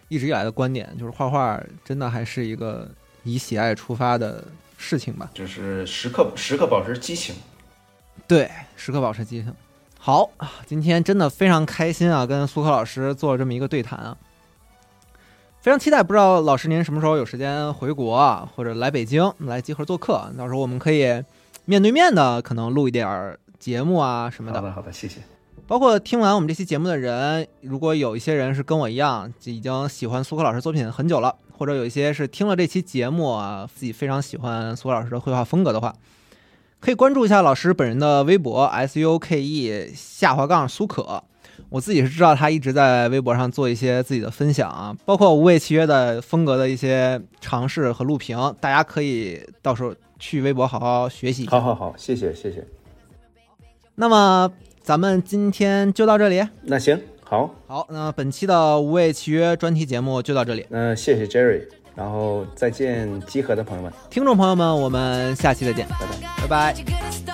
[0.08, 2.88] 一直以来的观点，就是画画真的还是一个
[3.22, 4.44] 以喜爱出发的
[4.76, 5.30] 事情吧。
[5.34, 7.34] 就是时刻时刻保持激情。
[8.26, 9.52] 对，时刻保持激情。
[9.98, 14.16] 好啊，今天真的非常开心啊，跟苏克老师做了这么一个对谈啊，
[15.60, 16.02] 非常期待。
[16.02, 21.24] 不知道老师您什么时候有时间回国啊，或者来北京来集合做客，到时候我们可以
[21.64, 24.60] 面对面的可能录一点儿节目啊什么的。
[24.60, 25.20] 好的，好的，谢谢。
[25.66, 35.94] 包括听完我们这期节目的人，如果有一些人是跟我一样，就已经喜欢苏克老师作品很久了，或者有一些是听了这期节目啊，自己非常喜欢苏克老师的绘画风格的话，
[36.80, 41.24] 可以关注一下老师本人的微博 s u k e 下滑杠苏可。
[41.70, 51.52] 我自己是知道他一直在微博上做一些自己的分享啊，包括无畏契约的风格的一些尝试和录屏，大家可以到时候去微博好好学习一下。
[51.52, 52.66] 好好好，谢谢谢谢。
[53.94, 54.50] 那么
[54.84, 56.46] 咱们今天就到这里。
[56.64, 61.62] 那行，好，好，那本期的无畏契约专题节目就到这里，那谢谢 Jerry，
[61.96, 63.90] 然后再见，集合的朋友们。
[64.10, 66.74] 听众朋友们，我们下期再见，拜拜。
[66.74, 67.33] 拜拜。